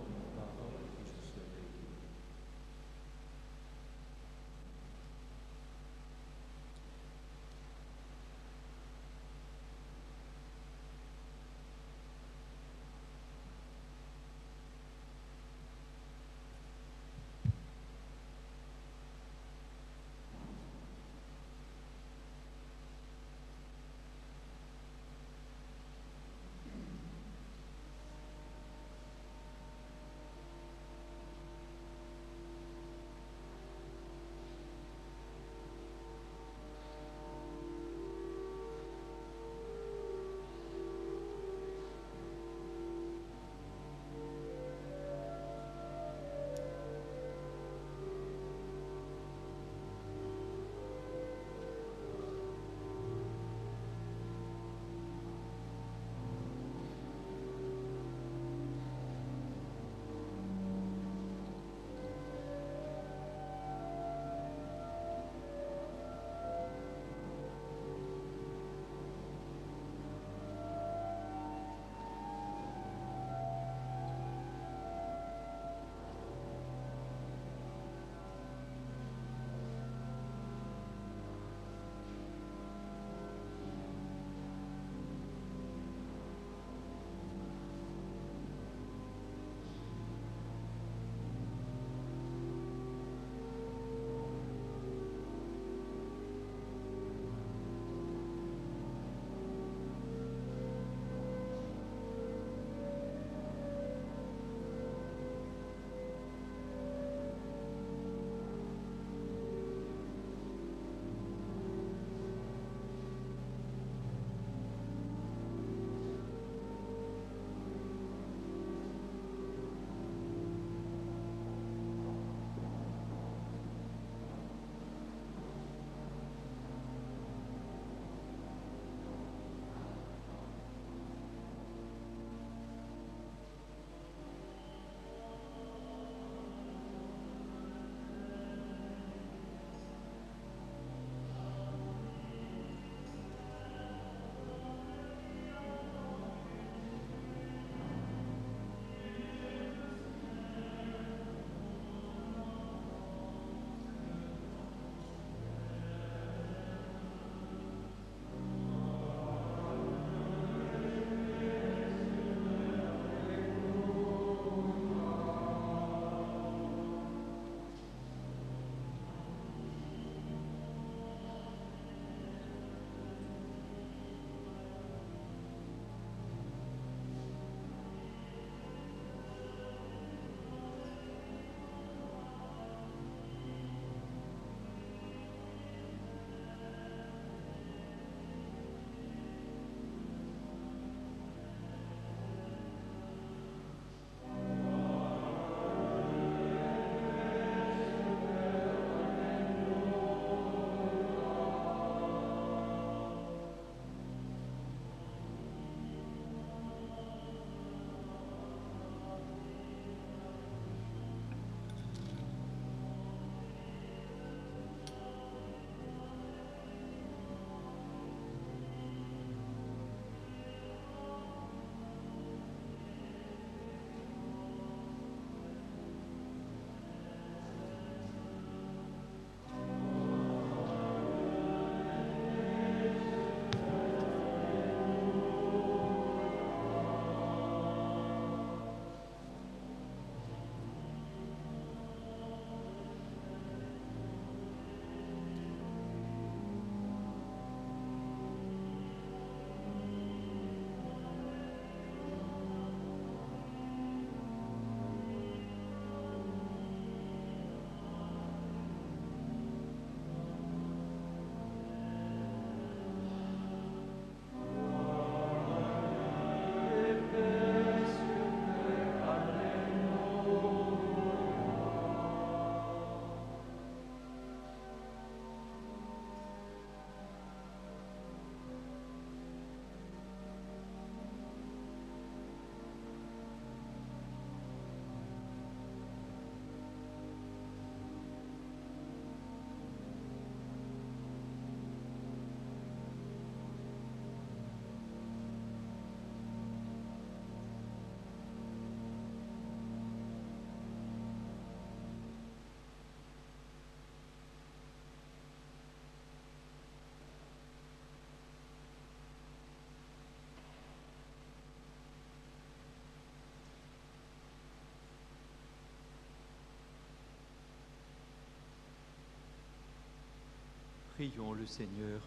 Prions 321.00 321.32
le 321.32 321.46
Seigneur. 321.46 322.02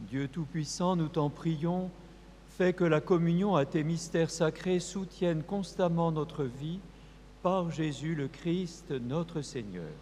Dieu 0.00 0.28
Tout-Puissant, 0.28 0.96
nous 0.96 1.08
t'en 1.08 1.28
prions, 1.28 1.90
fais 2.48 2.72
que 2.72 2.84
la 2.84 3.02
communion 3.02 3.54
à 3.54 3.66
tes 3.66 3.84
mystères 3.84 4.30
sacrés 4.30 4.80
soutienne 4.80 5.42
constamment 5.42 6.10
notre 6.10 6.44
vie 6.44 6.80
par 7.42 7.70
Jésus 7.70 8.14
le 8.14 8.28
Christ, 8.28 8.92
notre 8.92 9.42
Seigneur. 9.42 9.92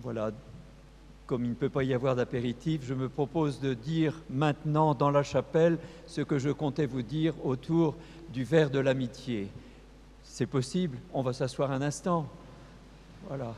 Voilà, 0.00 0.32
comme 1.26 1.46
il 1.46 1.50
ne 1.52 1.54
peut 1.54 1.70
pas 1.70 1.84
y 1.84 1.94
avoir 1.94 2.14
d'apéritif, 2.14 2.82
je 2.84 2.92
me 2.92 3.08
propose 3.08 3.58
de 3.58 3.72
dire 3.72 4.20
maintenant 4.28 4.94
dans 4.94 5.10
la 5.10 5.22
chapelle 5.22 5.78
ce 6.06 6.20
que 6.20 6.38
je 6.38 6.50
comptais 6.50 6.84
vous 6.84 7.00
dire 7.00 7.32
autour 7.42 7.96
du 8.34 8.44
verre 8.44 8.68
de 8.68 8.80
l'amitié. 8.80 9.48
C'est 10.30 10.46
possible, 10.46 10.98
on 11.12 11.22
va 11.22 11.32
s'asseoir 11.32 11.72
un 11.72 11.82
instant. 11.82 12.28
Voilà. 13.26 13.54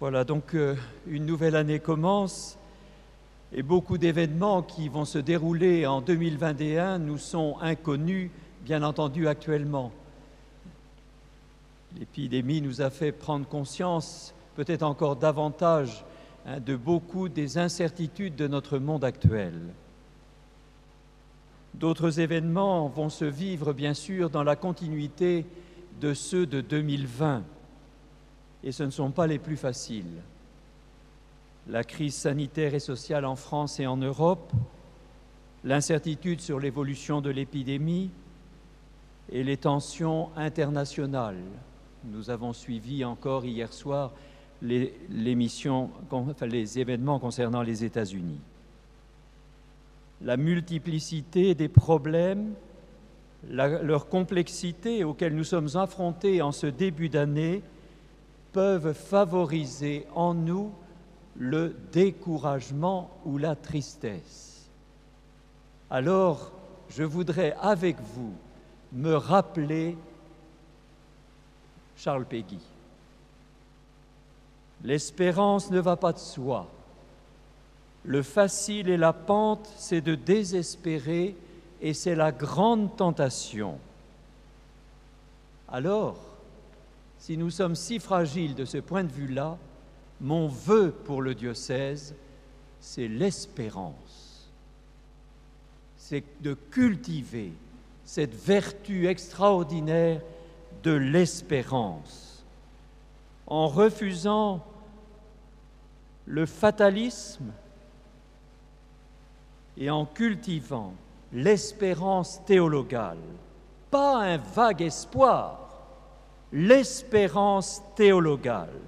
Voilà, 0.00 0.24
donc 0.24 0.54
euh, 0.54 0.74
une 1.06 1.26
nouvelle 1.26 1.56
année 1.56 1.78
commence 1.78 2.58
et 3.52 3.62
beaucoup 3.62 3.98
d'événements 3.98 4.62
qui 4.62 4.88
vont 4.88 5.04
se 5.04 5.18
dérouler 5.18 5.86
en 5.86 6.00
2021 6.00 6.98
nous 6.98 7.18
sont 7.18 7.56
inconnus, 7.60 8.30
bien 8.64 8.82
entendu, 8.82 9.28
actuellement. 9.28 9.92
L'épidémie 11.98 12.62
nous 12.62 12.80
a 12.80 12.90
fait 12.90 13.12
prendre 13.12 13.46
conscience, 13.46 14.34
peut-être 14.54 14.82
encore 14.82 15.16
davantage, 15.16 16.04
hein, 16.46 16.60
de 16.60 16.76
beaucoup 16.76 17.28
des 17.28 17.58
incertitudes 17.58 18.36
de 18.36 18.46
notre 18.46 18.78
monde 18.78 19.04
actuel. 19.04 19.54
D'autres 21.74 22.20
événements 22.20 22.88
vont 22.88 23.10
se 23.10 23.26
vivre, 23.26 23.72
bien 23.72 23.92
sûr, 23.92 24.30
dans 24.30 24.42
la 24.42 24.56
continuité 24.56 25.44
de 26.00 26.14
ceux 26.14 26.46
de 26.46 26.60
2020 26.60 27.42
et 28.66 28.72
ce 28.72 28.82
ne 28.82 28.90
sont 28.90 29.12
pas 29.12 29.26
les 29.26 29.38
plus 29.38 29.56
faciles. 29.56 30.22
La 31.68 31.84
crise 31.84 32.14
sanitaire 32.14 32.74
et 32.74 32.80
sociale 32.80 33.24
en 33.24 33.36
France 33.36 33.78
et 33.78 33.86
en 33.86 33.96
Europe, 33.96 34.52
l'incertitude 35.64 36.40
sur 36.40 36.58
l'évolution 36.58 37.20
de 37.20 37.30
l'épidémie 37.30 38.10
et 39.30 39.44
les 39.44 39.56
tensions 39.56 40.30
internationales. 40.36 41.42
Nous 42.04 42.30
avons 42.30 42.52
suivi 42.52 43.04
encore 43.04 43.44
hier 43.44 43.72
soir 43.72 44.12
les, 44.62 44.94
les 45.10 46.78
événements 46.78 47.18
concernant 47.18 47.62
les 47.62 47.84
États-Unis. 47.84 48.40
La 50.22 50.36
multiplicité 50.36 51.54
des 51.54 51.68
problèmes, 51.68 52.54
leur 53.48 54.08
complexité 54.08 55.04
auxquels 55.04 55.34
nous 55.34 55.44
sommes 55.44 55.76
affrontés 55.76 56.40
en 56.42 56.52
ce 56.52 56.66
début 56.66 57.08
d'année 57.08 57.62
peuvent 58.52 58.94
favoriser 58.94 60.06
en 60.14 60.32
nous 60.32 60.72
le 61.38 61.76
découragement 61.92 63.10
ou 63.26 63.36
la 63.36 63.54
tristesse. 63.54 64.70
Alors, 65.90 66.52
je 66.88 67.02
voudrais 67.02 67.54
avec 67.60 67.96
vous 68.00 68.32
me 68.92 69.14
rappeler 69.14 69.96
Charles 71.96 72.24
Péguy. 72.24 72.60
L'espérance 74.86 75.72
ne 75.72 75.80
va 75.80 75.96
pas 75.96 76.12
de 76.12 76.18
soi. 76.20 76.68
Le 78.04 78.22
facile 78.22 78.88
et 78.88 78.96
la 78.96 79.12
pente, 79.12 79.68
c'est 79.76 80.00
de 80.00 80.14
désespérer 80.14 81.34
et 81.82 81.92
c'est 81.92 82.14
la 82.14 82.30
grande 82.30 82.96
tentation. 82.96 83.80
Alors, 85.66 86.16
si 87.18 87.36
nous 87.36 87.50
sommes 87.50 87.74
si 87.74 87.98
fragiles 87.98 88.54
de 88.54 88.64
ce 88.64 88.78
point 88.78 89.02
de 89.02 89.10
vue-là, 89.10 89.58
mon 90.20 90.46
vœu 90.46 90.92
pour 90.92 91.20
le 91.20 91.34
diocèse, 91.34 92.14
c'est 92.78 93.08
l'espérance. 93.08 94.48
C'est 95.96 96.22
de 96.42 96.54
cultiver 96.54 97.52
cette 98.04 98.36
vertu 98.36 99.08
extraordinaire 99.08 100.20
de 100.84 100.92
l'espérance 100.92 102.44
en 103.48 103.66
refusant 103.66 104.64
le 106.26 106.44
fatalisme 106.44 107.52
et 109.76 109.90
en 109.90 110.04
cultivant 110.04 110.94
l'espérance 111.32 112.44
théologale, 112.44 113.18
pas 113.90 114.22
un 114.22 114.36
vague 114.36 114.82
espoir, 114.82 115.68
l'espérance 116.52 117.82
théologale. 117.94 118.80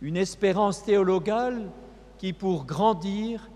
Une 0.00 0.16
espérance 0.16 0.84
théologale 0.84 1.70
qui, 2.18 2.32
pour 2.32 2.64
grandir, 2.64 3.48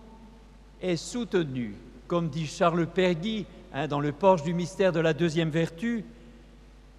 est 0.81 0.97
soutenue, 0.97 1.75
comme 2.07 2.29
dit 2.29 2.47
Charles 2.47 2.87
Perguy 2.87 3.47
hein, 3.73 3.87
dans 3.87 4.01
le 4.01 4.13
Porche 4.13 4.43
du 4.43 4.55
mystère 4.55 4.93
de 4.93 5.01
la 5.01 5.13
deuxième 5.13 5.51
vertu, 5.51 6.05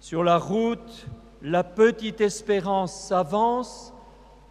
sur 0.00 0.24
la 0.24 0.38
route, 0.38 1.06
la 1.42 1.64
petite 1.64 2.20
espérance 2.20 2.94
s'avance 2.94 3.92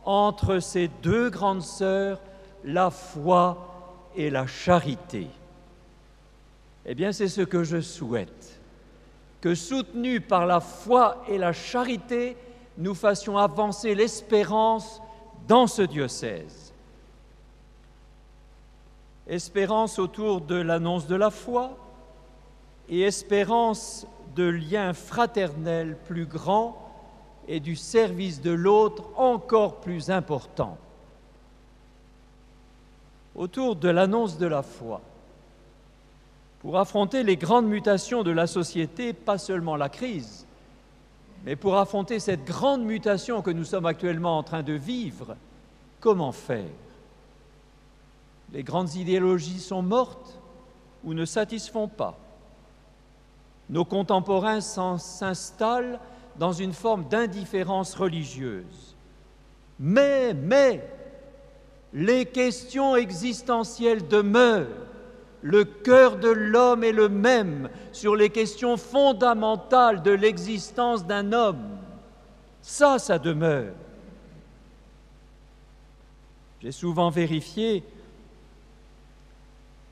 entre 0.05 0.59
ces 0.59 0.87
deux 1.01 1.29
grandes 1.29 1.61
sœurs, 1.61 2.19
la 2.63 2.89
foi 2.89 4.09
et 4.15 4.29
la 4.29 4.47
charité. 4.47 5.27
Eh 6.85 6.95
bien, 6.95 7.11
c'est 7.11 7.27
ce 7.27 7.41
que 7.41 7.63
je 7.63 7.81
souhaite 7.81 8.59
que 9.41 9.55
soutenus 9.55 10.21
par 10.27 10.45
la 10.45 10.59
foi 10.59 11.23
et 11.27 11.37
la 11.37 11.53
charité, 11.53 12.35
nous 12.77 12.95
fassions 12.95 13.37
avancer 13.37 13.95
l'espérance 13.95 15.01
dans 15.47 15.67
ce 15.67 15.81
diocèse. 15.81 16.73
Espérance 19.27 19.99
autour 19.99 20.41
de 20.41 20.55
l'annonce 20.55 21.07
de 21.07 21.15
la 21.15 21.29
foi 21.29 21.77
et 22.89 23.01
espérance 23.01 24.07
de 24.35 24.43
liens 24.43 24.93
fraternels 24.93 25.97
plus 26.07 26.25
grands 26.25 26.88
et 27.49 27.59
du 27.59 27.75
service 27.75 28.41
de 28.41 28.51
l'autre 28.51 29.05
encore 29.17 29.81
plus 29.81 30.11
important. 30.11 30.77
Autour 33.35 33.75
de 33.75 33.89
l'annonce 33.89 34.37
de 34.37 34.45
la 34.45 34.61
foi, 34.61 35.01
pour 36.59 36.77
affronter 36.77 37.23
les 37.23 37.37
grandes 37.37 37.65
mutations 37.65 38.21
de 38.21 38.29
la 38.29 38.45
société, 38.45 39.13
pas 39.13 39.39
seulement 39.39 39.77
la 39.77 39.89
crise, 39.89 40.45
mais 41.43 41.55
pour 41.55 41.77
affronter 41.77 42.19
cette 42.19 42.45
grande 42.45 42.83
mutation 42.83 43.41
que 43.41 43.49
nous 43.49 43.63
sommes 43.63 43.87
actuellement 43.87 44.37
en 44.37 44.43
train 44.43 44.61
de 44.61 44.73
vivre, 44.73 45.35
comment 45.99 46.31
faire? 46.31 46.69
Les 48.53 48.61
grandes 48.61 48.93
idéologies 48.93 49.59
sont 49.59 49.81
mortes 49.81 50.39
ou 51.03 51.15
ne 51.15 51.25
satisfont 51.25 51.87
pas. 51.87 52.15
Nos 53.71 53.85
contemporains 53.85 54.61
s'installent 54.61 55.99
dans 56.39 56.53
une 56.53 56.73
forme 56.73 57.07
d'indifférence 57.07 57.93
religieuse. 57.93 58.95
Mais, 59.77 60.33
mais, 60.33 60.89
les 61.93 62.25
questions 62.25 62.95
existentielles 62.95 64.07
demeurent 64.07 64.67
le 65.41 65.63
cœur 65.63 66.17
de 66.17 66.29
l'homme 66.29 66.83
est 66.83 66.91
le 66.91 67.07
même 67.07 67.69
sur 67.91 68.15
les 68.15 68.29
questions 68.29 68.75
fondamentales 68.77 70.01
de 70.01 70.11
l'existence 70.11 71.05
d'un 71.05 71.31
homme. 71.31 71.77
Ça, 72.61 72.99
ça 72.99 73.17
demeure. 73.17 73.73
J'ai 76.61 76.73
souvent 76.73 77.09
vérifié, 77.09 77.85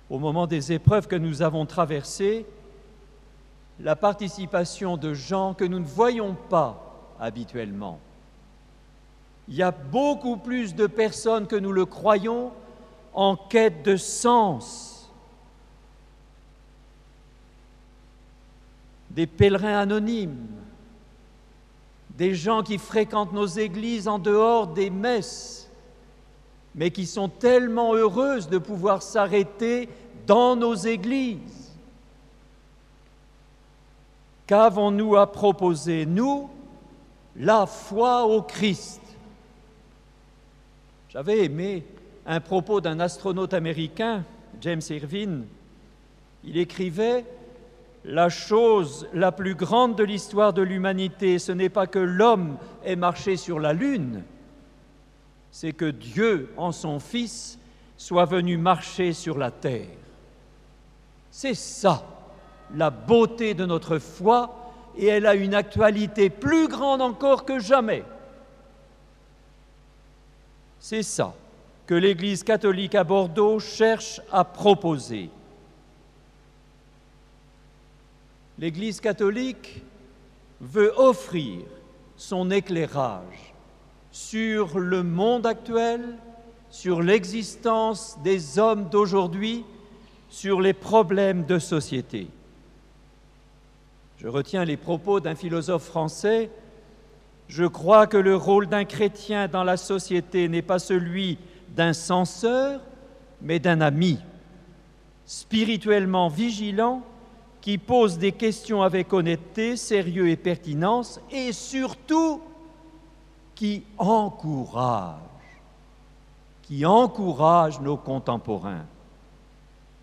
au 0.09 0.19
moment 0.19 0.47
des 0.47 0.73
épreuves 0.73 1.07
que 1.07 1.15
nous 1.15 1.41
avons 1.41 1.65
traversées, 1.65 2.45
la 3.79 3.95
participation 3.95 4.97
de 4.97 5.13
gens 5.13 5.53
que 5.53 5.65
nous 5.65 5.79
ne 5.79 5.85
voyons 5.85 6.35
pas 6.49 7.15
habituellement. 7.19 7.99
Il 9.47 9.55
y 9.55 9.63
a 9.63 9.71
beaucoup 9.71 10.37
plus 10.37 10.75
de 10.75 10.87
personnes 10.87 11.47
que 11.47 11.55
nous 11.55 11.71
le 11.71 11.85
croyons 11.85 12.51
en 13.13 13.35
quête 13.35 13.83
de 13.83 13.95
sens 13.95 15.11
des 19.11 19.25
pèlerins 19.25 19.79
anonymes, 19.79 20.47
des 22.17 22.35
gens 22.35 22.61
qui 22.61 22.77
fréquentent 22.77 23.33
nos 23.33 23.47
églises 23.47 24.07
en 24.07 24.19
dehors 24.19 24.67
des 24.67 24.91
messes, 24.91 25.71
mais 26.75 26.91
qui 26.91 27.07
sont 27.07 27.29
tellement 27.29 27.95
heureuses 27.95 28.47
de 28.47 28.59
pouvoir 28.59 29.01
s'arrêter 29.01 29.89
dans 30.27 30.55
nos 30.55 30.75
églises. 30.75 31.66
Qu'avons-nous 34.47 35.17
à 35.17 35.31
proposer, 35.31 36.05
nous 36.05 36.49
La 37.35 37.65
foi 37.65 38.25
au 38.25 38.41
Christ? 38.41 39.01
J'avais 41.09 41.43
aimé 41.43 41.83
un 42.25 42.39
propos 42.39 42.79
d'un 42.79 42.99
astronaute 42.99 43.53
américain, 43.53 44.23
James 44.61 44.81
Irvine. 44.89 45.45
Il 46.45 46.57
écrivait 46.57 47.25
La 48.05 48.29
chose 48.29 49.07
la 49.13 49.33
plus 49.33 49.53
grande 49.53 49.97
de 49.97 50.03
l'histoire 50.03 50.53
de 50.53 50.61
l'humanité, 50.61 51.39
ce 51.39 51.51
n'est 51.51 51.69
pas 51.69 51.87
que 51.87 51.99
l'homme 51.99 52.57
ait 52.85 52.95
marché 52.95 53.35
sur 53.35 53.59
la 53.59 53.73
Lune, 53.73 54.23
c'est 55.51 55.73
que 55.73 55.89
Dieu, 55.89 56.53
en 56.55 56.71
son 56.71 56.99
Fils, 56.99 57.59
soit 57.97 58.25
venu 58.25 58.57
marcher 58.57 59.11
sur 59.11 59.37
la 59.37 59.51
terre. 59.51 59.87
C'est 61.31 61.55
ça, 61.55 62.05
la 62.75 62.89
beauté 62.89 63.53
de 63.53 63.65
notre 63.65 63.99
foi, 63.99 64.71
et 64.97 65.05
elle 65.05 65.25
a 65.25 65.35
une 65.35 65.53
actualité 65.53 66.29
plus 66.29 66.67
grande 66.67 67.01
encore 67.01 67.45
que 67.45 67.59
jamais. 67.59 68.03
C'est 70.79 71.03
ça 71.03 71.33
que 71.85 71.95
l'Église 71.95 72.43
catholique 72.43 72.95
à 72.95 73.03
Bordeaux 73.03 73.59
cherche 73.59 74.21
à 74.31 74.43
proposer. 74.43 75.29
L'Église 78.59 78.99
catholique 78.99 79.83
veut 80.59 80.91
offrir 80.97 81.61
son 82.17 82.49
éclairage 82.49 83.53
sur 84.11 84.79
le 84.79 85.03
monde 85.03 85.45
actuel, 85.45 86.01
sur 86.69 87.01
l'existence 87.01 88.17
des 88.23 88.57
hommes 88.57 88.89
d'aujourd'hui, 88.89 89.63
sur 90.29 90.59
les 90.59 90.73
problèmes 90.73 91.45
de 91.45 91.59
société. 91.59 92.27
Je 94.17 94.27
retiens 94.27 94.65
les 94.65 94.77
propos 94.77 95.19
d'un 95.19 95.35
philosophe 95.35 95.83
français. 95.83 96.49
Je 97.47 97.65
crois 97.65 98.07
que 98.07 98.17
le 98.17 98.35
rôle 98.35 98.67
d'un 98.67 98.83
chrétien 98.83 99.47
dans 99.47 99.63
la 99.63 99.77
société 99.77 100.49
n'est 100.49 100.63
pas 100.63 100.79
celui 100.79 101.37
d'un 101.75 101.93
censeur, 101.93 102.81
mais 103.41 103.59
d'un 103.59 103.79
ami, 103.79 104.19
spirituellement 105.25 106.29
vigilant, 106.29 107.03
qui 107.61 107.77
pose 107.77 108.17
des 108.17 108.31
questions 108.31 108.81
avec 108.81 109.13
honnêteté, 109.13 109.77
sérieux 109.77 110.29
et 110.29 110.35
pertinence, 110.35 111.19
et 111.31 111.51
surtout 111.51 112.41
qui 113.53 113.83
encourage, 113.97 115.19
qui 116.63 116.85
encourage 116.85 117.79
nos 117.81 117.97
contemporains. 117.97 118.85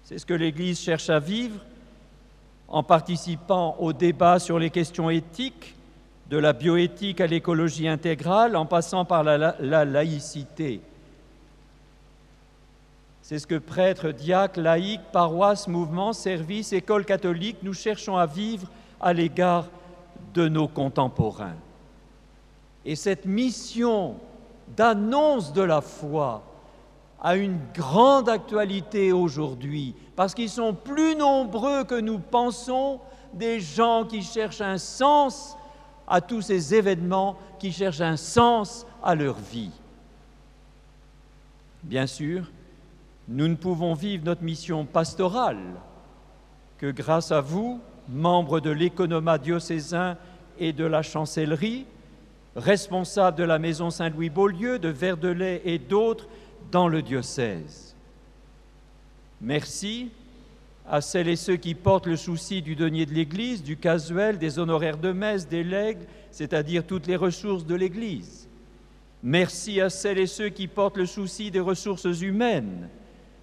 C'est 0.04 0.18
ce 0.18 0.26
que 0.26 0.34
l'Église 0.34 0.78
cherche 0.78 1.10
à 1.10 1.18
vivre 1.18 1.58
en 2.68 2.82
participant 2.82 3.76
au 3.78 3.92
débat 3.92 4.38
sur 4.38 4.58
les 4.58 4.70
questions 4.70 5.10
éthiques, 5.10 5.74
de 6.30 6.38
la 6.38 6.52
bioéthique 6.52 7.20
à 7.20 7.26
l'écologie 7.26 7.86
intégrale, 7.86 8.56
en 8.56 8.66
passant 8.66 9.04
par 9.04 9.22
la, 9.22 9.56
la 9.60 9.84
laïcité. 9.84 10.80
C'est 13.20 13.38
ce 13.38 13.46
que 13.46 13.58
prêtres, 13.58 14.10
diacres, 14.10 14.60
laïcs, 14.60 15.00
paroisses, 15.12 15.68
mouvements, 15.68 16.12
services, 16.12 16.72
écoles 16.72 17.04
catholiques, 17.04 17.58
nous 17.62 17.72
cherchons 17.72 18.16
à 18.16 18.26
vivre 18.26 18.68
à 19.00 19.12
l'égard 19.12 19.66
de 20.34 20.48
nos 20.48 20.68
contemporains. 20.68 21.56
Et 22.84 22.96
cette 22.96 23.24
mission 23.24 24.16
d'annonce 24.76 25.52
de 25.52 25.62
la 25.62 25.80
foi 25.80 26.42
a 27.24 27.36
une 27.36 27.58
grande 27.74 28.28
actualité 28.28 29.10
aujourd'hui, 29.10 29.94
parce 30.14 30.34
qu'ils 30.34 30.50
sont 30.50 30.74
plus 30.74 31.16
nombreux 31.16 31.84
que 31.84 31.98
nous 31.98 32.18
pensons 32.18 33.00
des 33.32 33.60
gens 33.60 34.04
qui 34.04 34.22
cherchent 34.22 34.60
un 34.60 34.76
sens 34.76 35.56
à 36.06 36.20
tous 36.20 36.42
ces 36.42 36.74
événements, 36.74 37.38
qui 37.58 37.72
cherchent 37.72 38.02
un 38.02 38.18
sens 38.18 38.86
à 39.02 39.14
leur 39.14 39.36
vie. 39.36 39.70
Bien 41.82 42.06
sûr, 42.06 42.52
nous 43.26 43.48
ne 43.48 43.54
pouvons 43.54 43.94
vivre 43.94 44.26
notre 44.26 44.42
mission 44.42 44.84
pastorale 44.84 45.80
que 46.76 46.90
grâce 46.90 47.32
à 47.32 47.40
vous, 47.40 47.80
membres 48.06 48.60
de 48.60 48.68
l'économat 48.70 49.38
diocésain 49.38 50.18
et 50.58 50.74
de 50.74 50.84
la 50.84 51.00
chancellerie, 51.00 51.86
responsables 52.54 53.38
de 53.38 53.44
la 53.44 53.58
maison 53.58 53.90
Saint-Louis-Beaulieu, 53.90 54.78
de 54.78 54.90
Verdelais 54.90 55.62
et 55.64 55.78
d'autres 55.78 56.26
dans 56.74 56.88
le 56.88 57.02
diocèse. 57.02 57.94
Merci 59.40 60.10
à 60.90 61.00
celles 61.00 61.28
et 61.28 61.36
ceux 61.36 61.54
qui 61.54 61.76
portent 61.76 62.08
le 62.08 62.16
souci 62.16 62.62
du 62.62 62.74
denier 62.74 63.06
de 63.06 63.14
l'Église, 63.14 63.62
du 63.62 63.76
casuel, 63.76 64.38
des 64.38 64.58
honoraires 64.58 64.98
de 64.98 65.12
messe, 65.12 65.46
des 65.46 65.62
legs, 65.62 66.00
c'est-à-dire 66.32 66.84
toutes 66.84 67.06
les 67.06 67.14
ressources 67.14 67.64
de 67.64 67.76
l'Église. 67.76 68.48
Merci 69.22 69.80
à 69.80 69.88
celles 69.88 70.18
et 70.18 70.26
ceux 70.26 70.48
qui 70.48 70.66
portent 70.66 70.96
le 70.96 71.06
souci 71.06 71.52
des 71.52 71.60
ressources 71.60 72.20
humaines, 72.20 72.88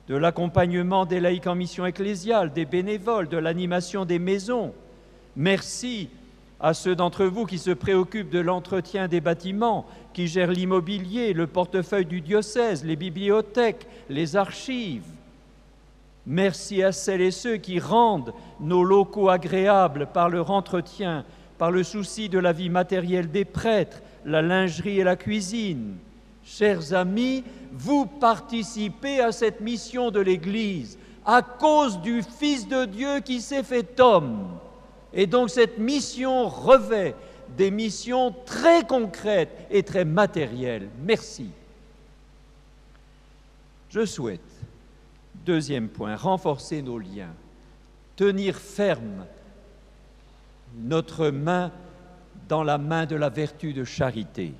de 0.09 0.15
l'accompagnement 0.15 1.05
des 1.05 1.21
laïcs 1.21 1.47
en 1.47 1.55
mission 1.55 1.85
ecclésiale, 1.85 2.51
des 2.51 2.65
bénévoles, 2.65 3.29
de 3.29 3.37
l'animation 3.37 4.03
des 4.03 4.19
maisons. 4.19 4.73
Merci 5.37 6.09
à 6.61 6.73
ceux 6.73 6.95
d'entre 6.95 7.25
vous 7.25 7.45
qui 7.45 7.57
se 7.57 7.71
préoccupent 7.71 8.29
de 8.29 8.39
l'entretien 8.39 9.07
des 9.07 9.19
bâtiments, 9.19 9.85
qui 10.13 10.27
gèrent 10.27 10.51
l'immobilier, 10.51 11.33
le 11.33 11.47
portefeuille 11.47 12.05
du 12.05 12.21
diocèse, 12.21 12.85
les 12.85 12.95
bibliothèques, 12.95 13.87
les 14.09 14.35
archives. 14.35 15.07
Merci 16.27 16.83
à 16.83 16.91
celles 16.91 17.21
et 17.21 17.31
ceux 17.31 17.57
qui 17.57 17.79
rendent 17.79 18.33
nos 18.59 18.83
locaux 18.83 19.29
agréables 19.29 20.07
par 20.13 20.29
leur 20.29 20.51
entretien, 20.51 21.25
par 21.57 21.71
le 21.71 21.83
souci 21.83 22.29
de 22.29 22.37
la 22.37 22.53
vie 22.53 22.69
matérielle 22.69 23.31
des 23.31 23.45
prêtres, 23.45 24.01
la 24.23 24.43
lingerie 24.43 24.99
et 24.99 25.03
la 25.03 25.15
cuisine. 25.15 25.95
Chers 26.43 26.93
amis, 26.93 27.43
vous 27.71 28.05
participez 28.05 29.19
à 29.19 29.31
cette 29.31 29.61
mission 29.61 30.11
de 30.11 30.19
l'Église 30.19 30.99
à 31.25 31.41
cause 31.41 32.01
du 32.01 32.21
Fils 32.21 32.67
de 32.67 32.85
Dieu 32.85 33.19
qui 33.19 33.41
s'est 33.41 33.63
fait 33.63 33.99
homme. 33.99 34.47
Et 35.13 35.27
donc 35.27 35.49
cette 35.49 35.77
mission 35.77 36.47
revêt 36.47 37.15
des 37.57 37.71
missions 37.71 38.33
très 38.45 38.85
concrètes 38.85 39.67
et 39.69 39.83
très 39.83 40.05
matérielles. 40.05 40.89
Merci. 41.03 41.49
Je 43.89 44.05
souhaite, 44.05 44.39
deuxième 45.45 45.89
point, 45.89 46.15
renforcer 46.15 46.81
nos 46.81 46.97
liens, 46.97 47.33
tenir 48.15 48.55
ferme 48.55 49.25
notre 50.77 51.27
main 51.27 51.71
dans 52.47 52.63
la 52.63 52.77
main 52.77 53.05
de 53.05 53.15
la 53.15 53.29
vertu 53.29 53.73
de 53.73 53.83
charité. 53.83 54.53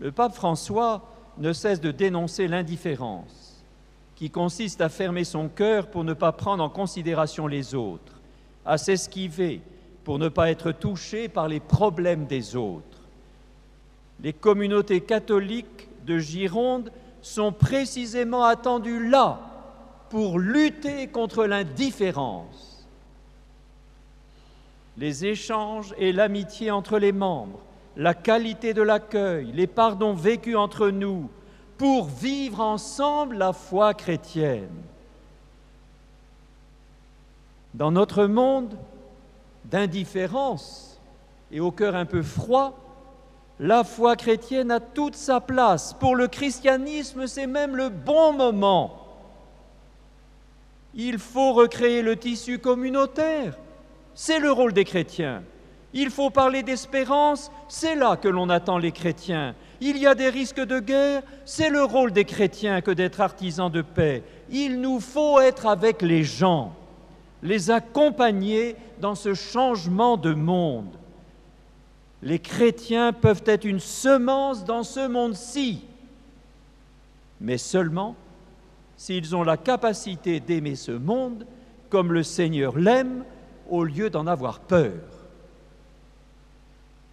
Le 0.00 0.10
pape 0.10 0.34
François 0.34 1.08
ne 1.38 1.52
cesse 1.52 1.80
de 1.80 1.92
dénoncer 1.92 2.48
l'indifférence 2.48 3.62
qui 4.16 4.30
consiste 4.30 4.80
à 4.80 4.88
fermer 4.88 5.24
son 5.24 5.48
cœur 5.48 5.88
pour 5.88 6.02
ne 6.02 6.14
pas 6.14 6.32
prendre 6.32 6.64
en 6.64 6.70
considération 6.70 7.46
les 7.46 7.74
autres 7.74 8.15
à 8.66 8.78
s'esquiver 8.78 9.60
pour 10.04 10.18
ne 10.18 10.28
pas 10.28 10.50
être 10.50 10.72
touché 10.72 11.28
par 11.28 11.48
les 11.48 11.60
problèmes 11.60 12.26
des 12.26 12.56
autres. 12.56 13.08
Les 14.22 14.32
communautés 14.32 15.00
catholiques 15.00 15.88
de 16.04 16.18
Gironde 16.18 16.90
sont 17.22 17.52
précisément 17.52 18.44
attendues 18.44 19.08
là 19.08 19.40
pour 20.10 20.38
lutter 20.38 21.08
contre 21.08 21.44
l'indifférence. 21.44 22.86
Les 24.96 25.26
échanges 25.26 25.94
et 25.98 26.12
l'amitié 26.12 26.70
entre 26.70 26.98
les 26.98 27.12
membres, 27.12 27.60
la 27.96 28.14
qualité 28.14 28.72
de 28.72 28.82
l'accueil, 28.82 29.50
les 29.52 29.66
pardons 29.66 30.14
vécus 30.14 30.56
entre 30.56 30.88
nous, 30.88 31.28
pour 31.76 32.06
vivre 32.06 32.60
ensemble 32.60 33.36
la 33.36 33.52
foi 33.52 33.92
chrétienne. 33.92 34.82
Dans 37.76 37.90
notre 37.90 38.24
monde 38.24 38.74
d'indifférence 39.66 40.98
et 41.52 41.60
au 41.60 41.70
cœur 41.70 41.94
un 41.94 42.06
peu 42.06 42.22
froid, 42.22 42.78
la 43.60 43.84
foi 43.84 44.16
chrétienne 44.16 44.70
a 44.70 44.80
toute 44.80 45.14
sa 45.14 45.42
place. 45.42 45.92
Pour 45.92 46.16
le 46.16 46.26
christianisme, 46.26 47.26
c'est 47.26 47.46
même 47.46 47.76
le 47.76 47.90
bon 47.90 48.32
moment. 48.32 49.02
Il 50.94 51.18
faut 51.18 51.52
recréer 51.52 52.00
le 52.00 52.16
tissu 52.16 52.58
communautaire. 52.58 53.58
C'est 54.14 54.38
le 54.38 54.50
rôle 54.50 54.72
des 54.72 54.84
chrétiens. 54.84 55.42
Il 55.92 56.08
faut 56.08 56.30
parler 56.30 56.62
d'espérance, 56.62 57.50
c'est 57.68 57.94
là 57.94 58.16
que 58.16 58.28
l'on 58.28 58.48
attend 58.48 58.78
les 58.78 58.92
chrétiens. 58.92 59.54
Il 59.82 59.98
y 59.98 60.06
a 60.06 60.14
des 60.14 60.30
risques 60.30 60.64
de 60.64 60.80
guerre, 60.80 61.22
c'est 61.44 61.68
le 61.68 61.84
rôle 61.84 62.12
des 62.12 62.24
chrétiens 62.24 62.80
que 62.80 62.90
d'être 62.90 63.20
artisans 63.20 63.70
de 63.70 63.82
paix. 63.82 64.22
Il 64.48 64.80
nous 64.80 64.98
faut 64.98 65.40
être 65.40 65.66
avec 65.66 66.00
les 66.00 66.24
gens 66.24 66.74
les 67.46 67.70
accompagner 67.70 68.76
dans 69.00 69.14
ce 69.14 69.34
changement 69.34 70.16
de 70.16 70.34
monde. 70.34 70.96
Les 72.22 72.38
chrétiens 72.38 73.12
peuvent 73.12 73.42
être 73.46 73.64
une 73.64 73.80
semence 73.80 74.64
dans 74.64 74.82
ce 74.82 75.06
monde-ci, 75.06 75.84
mais 77.40 77.58
seulement 77.58 78.16
s'ils 78.96 79.36
ont 79.36 79.42
la 79.42 79.56
capacité 79.56 80.40
d'aimer 80.40 80.74
ce 80.74 80.92
monde 80.92 81.46
comme 81.90 82.12
le 82.12 82.22
Seigneur 82.22 82.76
l'aime 82.78 83.24
au 83.68 83.84
lieu 83.84 84.10
d'en 84.10 84.26
avoir 84.26 84.60
peur. 84.60 84.94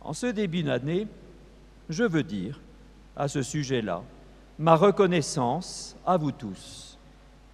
En 0.02 0.14
ce 0.14 0.28
début 0.28 0.64
d'année, 0.64 1.08
je 1.90 2.04
veux 2.04 2.24
dire 2.24 2.60
à 3.16 3.28
ce 3.28 3.42
sujet-là 3.42 4.02
ma 4.60 4.76
reconnaissance 4.76 5.96
à 6.06 6.18
vous 6.18 6.32
tous, 6.32 6.93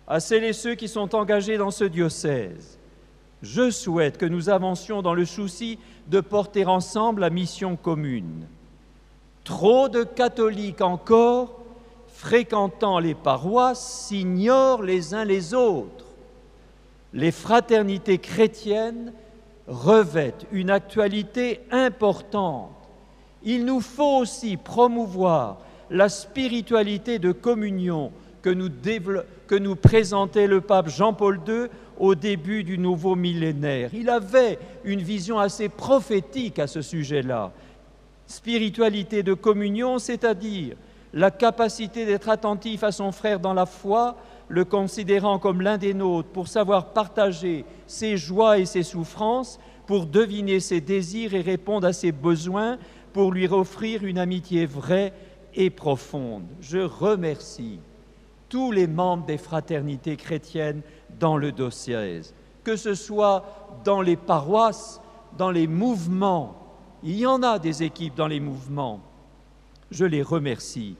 à 0.09 0.19
celles 0.19 0.43
et 0.43 0.53
ceux 0.53 0.73
qui 0.73 0.87
sont 0.87 1.15
engagés 1.15 1.57
dans 1.57 1.71
ce 1.71 1.85
diocèse. 1.85 2.79
Je 3.41 3.69
souhaite 3.69 4.17
que 4.17 4.25
nous 4.25 4.49
avancions 4.49 5.01
dans 5.01 5.13
le 5.13 5.25
souci 5.25 5.79
de 6.07 6.19
porter 6.19 6.65
ensemble 6.65 7.21
la 7.21 7.29
mission 7.29 7.75
commune. 7.75 8.47
Trop 9.43 9.87
de 9.87 10.03
catholiques 10.03 10.81
encore, 10.81 11.61
fréquentant 12.07 12.99
les 12.99 13.15
paroisses, 13.15 14.07
s'ignorent 14.07 14.83
les 14.83 15.13
uns 15.13 15.23
les 15.23 15.53
autres. 15.53 16.05
Les 17.13 17.31
fraternités 17.31 18.17
chrétiennes 18.17 19.13
revêtent 19.67 20.45
une 20.51 20.69
actualité 20.69 21.61
importante. 21.71 22.71
Il 23.43 23.63
nous 23.63 23.79
faut 23.79 24.17
aussi 24.17 24.57
promouvoir 24.57 25.59
la 25.89 26.09
spiritualité 26.09 27.19
de 27.19 27.31
communion 27.31 28.11
que 28.41 28.49
nous, 28.49 28.69
que 29.49 29.55
nous 29.55 29.75
présentait 29.75 30.45
le 30.45 30.61
pape 30.61 30.89
Jean-Paul 30.89 31.41
II 31.47 31.69
au 31.97 32.13
début 32.13 32.63
du 32.63 32.77
nouveau 32.77 33.15
millénaire. 33.15 33.89
Il 33.95 34.07
avait 34.11 34.59
une 34.83 35.01
vision 35.01 35.39
assez 35.39 35.69
prophétique 35.69 36.59
à 36.59 36.67
ce 36.67 36.83
sujet-là. 36.83 37.51
Spiritualité 38.27 39.23
de 39.23 39.33
communion, 39.33 39.97
c'est-à-dire 39.97 40.75
la 41.13 41.31
capacité 41.31 42.05
d'être 42.05 42.29
attentif 42.29 42.83
à 42.83 42.91
son 42.91 43.11
frère 43.11 43.39
dans 43.39 43.55
la 43.55 43.65
foi, 43.65 44.17
le 44.49 44.65
considérant 44.65 45.39
comme 45.39 45.63
l'un 45.63 45.79
des 45.79 45.95
nôtres, 45.95 46.29
pour 46.29 46.47
savoir 46.47 46.93
partager 46.93 47.65
ses 47.87 48.17
joies 48.17 48.59
et 48.59 48.67
ses 48.67 48.83
souffrances, 48.83 49.59
pour 49.87 50.05
deviner 50.05 50.59
ses 50.59 50.79
désirs 50.79 51.33
et 51.33 51.41
répondre 51.41 51.87
à 51.87 51.93
ses 51.93 52.11
besoins, 52.11 52.77
pour 53.13 53.31
lui 53.31 53.47
offrir 53.47 54.03
une 54.03 54.19
amitié 54.19 54.67
vraie 54.67 55.11
et 55.55 55.71
profonde. 55.71 56.45
Je 56.61 56.77
remercie 56.77 57.79
tous 58.49 58.71
les 58.71 58.87
membres 58.87 59.25
des 59.25 59.37
fraternités 59.37 60.17
chrétiennes 60.17 60.81
dans 61.19 61.37
le 61.37 61.51
dossier, 61.51 62.21
que 62.63 62.75
ce 62.75 62.95
soit 62.95 63.79
dans 63.85 64.01
les 64.01 64.17
paroisses, 64.17 65.01
dans 65.37 65.51
les 65.51 65.67
mouvements. 65.67 66.55
Il 67.03 67.17
y 67.17 67.25
en 67.25 67.43
a 67.43 67.59
des 67.59 67.83
équipes 67.83 68.15
dans 68.15 68.27
les 68.27 68.39
mouvements. 68.39 68.99
Je 69.91 70.05
les 70.05 70.21
remercie. 70.21 70.95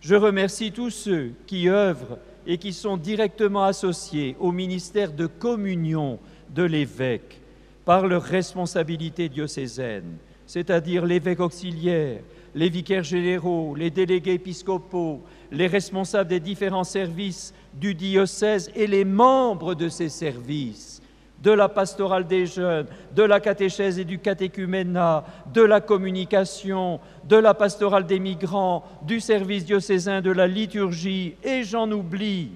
Je 0.00 0.14
remercie 0.14 0.72
tous 0.72 0.90
ceux 0.90 1.32
qui 1.46 1.68
œuvrent 1.68 2.18
et 2.46 2.58
qui 2.58 2.72
sont 2.72 2.96
directement 2.96 3.64
associés 3.64 4.36
au 4.38 4.52
ministère 4.52 5.12
de 5.12 5.26
communion 5.26 6.18
de 6.54 6.62
l'évêque 6.62 7.40
par 7.84 8.06
leur 8.06 8.22
responsabilité 8.22 9.28
diocésaine, 9.28 10.16
c'est-à-dire 10.46 11.04
l'évêque 11.04 11.40
auxiliaire, 11.40 12.22
les 12.54 12.68
vicaires 12.68 13.04
généraux, 13.04 13.74
les 13.74 13.90
délégués 13.90 14.34
épiscopaux, 14.34 15.22
les 15.50 15.66
responsables 15.66 16.28
des 16.28 16.40
différents 16.40 16.84
services 16.84 17.54
du 17.74 17.94
diocèse 17.94 18.70
et 18.74 18.86
les 18.86 19.04
membres 19.04 19.74
de 19.74 19.88
ces 19.88 20.08
services, 20.08 21.02
de 21.42 21.50
la 21.50 21.68
pastorale 21.68 22.26
des 22.26 22.46
jeunes, 22.46 22.86
de 23.14 23.22
la 23.22 23.40
catéchèse 23.40 23.98
et 23.98 24.04
du 24.04 24.18
catéchuménat, 24.18 25.24
de 25.52 25.62
la 25.62 25.80
communication, 25.80 27.00
de 27.24 27.36
la 27.36 27.54
pastorale 27.54 28.06
des 28.06 28.18
migrants, 28.18 28.84
du 29.02 29.20
service 29.20 29.64
diocésain 29.64 30.20
de 30.20 30.30
la 30.30 30.46
liturgie, 30.46 31.34
et 31.42 31.64
j'en 31.64 31.90
oublie. 31.90 32.50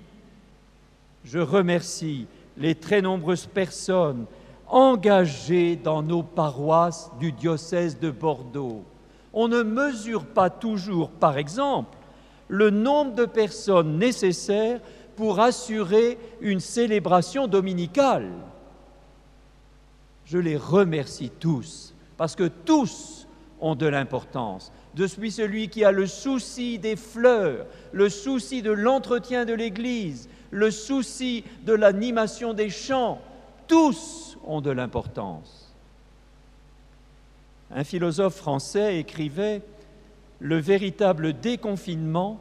Je 1.24 1.38
remercie 1.38 2.26
les 2.56 2.74
très 2.74 3.00
nombreuses 3.00 3.46
personnes 3.46 4.26
engagées 4.68 5.76
dans 5.76 6.02
nos 6.02 6.22
paroisses 6.22 7.10
du 7.18 7.32
diocèse 7.32 7.98
de 7.98 8.10
Bordeaux 8.10 8.84
on 9.34 9.48
ne 9.48 9.62
mesure 9.62 10.24
pas 10.24 10.48
toujours, 10.48 11.10
par 11.10 11.36
exemple, 11.36 11.98
le 12.48 12.70
nombre 12.70 13.14
de 13.14 13.24
personnes 13.24 13.98
nécessaires 13.98 14.80
pour 15.16 15.40
assurer 15.40 16.18
une 16.40 16.60
célébration 16.60 17.46
dominicale. 17.46 18.30
Je 20.24 20.38
les 20.38 20.56
remercie 20.56 21.30
tous, 21.30 21.94
parce 22.16 22.34
que 22.34 22.48
tous 22.48 23.26
ont 23.60 23.74
de 23.74 23.86
l'importance. 23.86 24.72
Je 24.96 25.04
suis 25.04 25.30
celui 25.30 25.68
qui 25.68 25.84
a 25.84 25.90
le 25.90 26.06
souci 26.06 26.78
des 26.78 26.96
fleurs, 26.96 27.66
le 27.92 28.08
souci 28.08 28.62
de 28.62 28.70
l'entretien 28.70 29.44
de 29.44 29.52
l'Église, 29.52 30.28
le 30.50 30.70
souci 30.70 31.44
de 31.64 31.72
l'animation 31.72 32.54
des 32.54 32.70
chants. 32.70 33.20
Tous 33.66 34.38
ont 34.44 34.60
de 34.60 34.70
l'importance. 34.70 35.74
Un 37.70 37.84
philosophe 37.84 38.36
français 38.36 38.98
écrivait 38.98 39.62
Le 40.40 40.58
véritable 40.58 41.32
déconfinement 41.40 42.40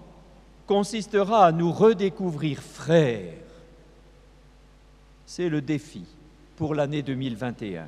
consistera 0.68 1.46
à 1.46 1.52
nous 1.52 1.72
redécouvrir 1.72 2.60
frères. 2.60 3.34
C'est 5.26 5.50
le 5.50 5.62
défi 5.62 6.06
pour 6.56 6.76
l'année 6.76 7.02
2021. 7.02 7.88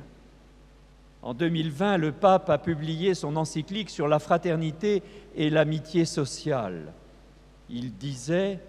En 1.22 1.34
2020, 1.34 1.96
le 1.96 2.12
pape 2.12 2.50
a 2.50 2.58
publié 2.58 3.14
son 3.14 3.36
encyclique 3.36 3.90
sur 3.90 4.06
la 4.06 4.18
fraternité 4.18 5.02
et 5.34 5.50
l'amitié 5.50 6.04
sociale. 6.04 6.92
Il 7.68 7.94
disait 7.96 8.60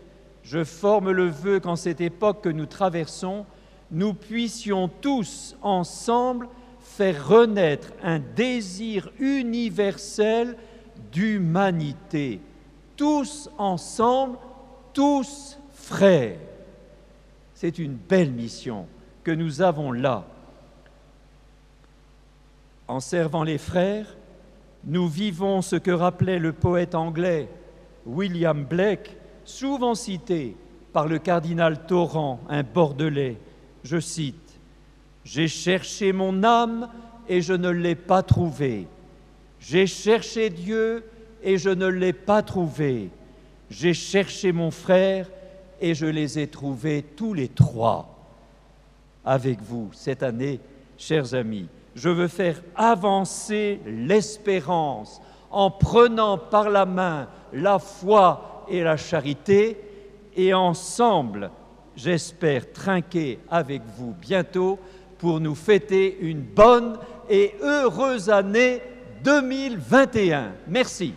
Je 0.44 0.64
forme 0.64 1.12
le 1.12 1.28
vœu 1.28 1.60
qu'en 1.60 1.76
cette 1.76 2.02
époque 2.02 2.42
que 2.42 2.50
nous 2.50 2.66
traversons, 2.66 3.46
nous 3.92 4.14
puissions 4.14 4.90
tous 4.90 5.56
ensemble 5.62 6.50
faire 6.80 7.28
renaître 7.28 7.92
un 8.02 8.20
désir 8.20 9.12
universel 9.20 10.56
d'humanité, 11.12 12.40
tous 12.96 13.50
ensemble, 13.58 14.38
tous 14.94 15.58
frères. 15.74 16.38
C'est 17.54 17.80
une 17.80 17.96
belle 17.96 18.32
mission 18.32 18.88
que 19.24 19.32
nous 19.32 19.62
avons 19.62 19.92
là. 19.92 20.26
En 22.88 23.00
servant 23.00 23.44
les 23.44 23.58
frères, 23.58 24.16
nous 24.86 25.08
vivons 25.08 25.62
ce 25.62 25.76
que 25.76 25.92
rappelait 25.92 26.40
le 26.40 26.54
poète 26.54 26.96
anglais 26.96 27.50
William 28.06 28.64
Blake, 28.64 29.18
souvent 29.44 29.96
cité 29.96 30.56
par 30.94 31.08
le 31.08 31.20
cardinal 31.20 31.86
Torrent, 31.86 32.40
un 32.48 32.64
Bordelais. 32.64 33.38
Je 33.84 34.00
cite 34.00 34.48
j'ai 35.28 35.50
cherché 35.50 36.14
mon 36.14 36.42
âme 36.44 36.88
et 37.28 37.42
je 37.42 37.52
ne 37.52 37.70
l'ai 37.70 37.96
pas 37.96 38.24
trouvée. 38.24 38.88
J'ai 39.60 39.88
cherché 39.88 40.50
Dieu 40.50 41.04
et 41.44 41.58
je 41.58 41.70
ne 41.70 41.88
l'ai 41.88 42.14
pas 42.14 42.42
trouvé. 42.42 43.10
J'ai 43.70 43.94
cherché 43.94 44.52
mon 44.52 44.72
frère 44.72 45.30
et 45.82 45.94
je 45.94 46.06
les 46.06 46.40
ai 46.40 46.48
trouvés 46.48 47.04
tous 47.16 47.34
les 47.34 47.48
trois. 47.48 48.14
Avec 49.26 49.62
vous, 49.62 49.90
cette 49.94 50.24
année, 50.24 50.60
chers 50.98 51.34
amis, 51.34 51.68
je 51.96 52.10
veux 52.10 52.28
faire 52.28 52.62
avancer 52.76 53.80
l'espérance 53.86 55.22
en 55.52 55.70
prenant 55.72 56.38
par 56.38 56.70
la 56.70 56.86
main 56.86 57.28
la 57.54 57.80
foi 57.80 58.66
et 58.70 58.84
la 58.84 58.98
charité 58.98 59.78
et 60.36 60.54
ensemble, 60.54 61.50
j'espère 61.96 62.72
trinquer 62.72 63.40
avec 63.50 63.82
vous 63.98 64.14
bientôt 64.14 64.78
pour 65.18 65.40
nous 65.40 65.56
fêter 65.56 66.18
une 66.22 66.42
bonne 66.42 66.98
et 67.30 67.56
heureuse 67.62 68.30
année 68.30 68.82
2021. 69.24 70.52
Merci. 70.68 71.14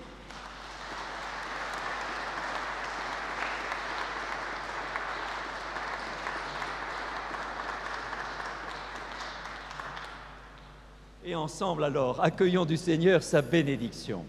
Et 11.25 11.35
ensemble 11.35 11.85
alors, 11.85 12.21
accueillons 12.21 12.65
du 12.65 12.77
Seigneur 12.77 13.23
sa 13.23 13.41
bénédiction. 13.41 14.25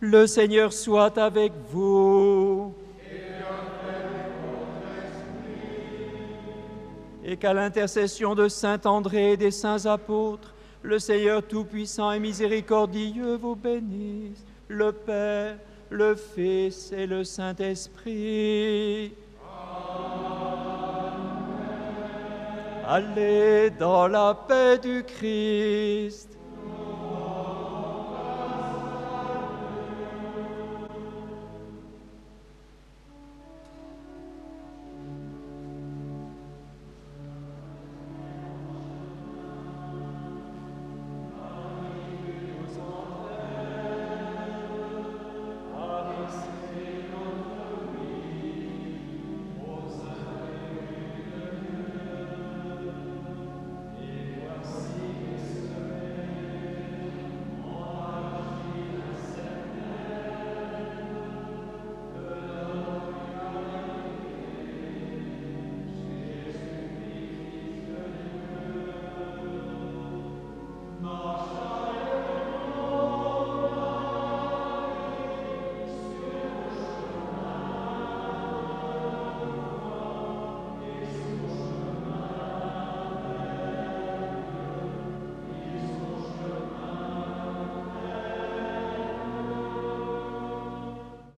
Le 0.00 0.26
Seigneur 0.26 0.72
soit 0.72 1.16
avec 1.16 1.52
vous. 1.70 2.74
Et 7.24 7.36
qu'à 7.38 7.54
l'intercession 7.54 8.34
de 8.34 8.48
Saint 8.48 8.80
André 8.84 9.32
et 9.32 9.36
des 9.36 9.50
saints 9.50 9.86
apôtres, 9.86 10.54
le 10.82 10.98
Seigneur 10.98 11.42
Tout-Puissant 11.42 12.12
et 12.12 12.20
Miséricordieux 12.20 13.36
vous 13.36 13.56
bénisse, 13.56 14.44
le 14.68 14.92
Père, 14.92 15.56
le 15.88 16.14
Fils 16.14 16.92
et 16.92 17.06
le 17.06 17.24
Saint-Esprit. 17.24 19.14
Allez 22.86 23.70
dans 23.70 24.06
la 24.08 24.34
paix 24.46 24.76
du 24.76 25.02
Christ. 25.04 26.33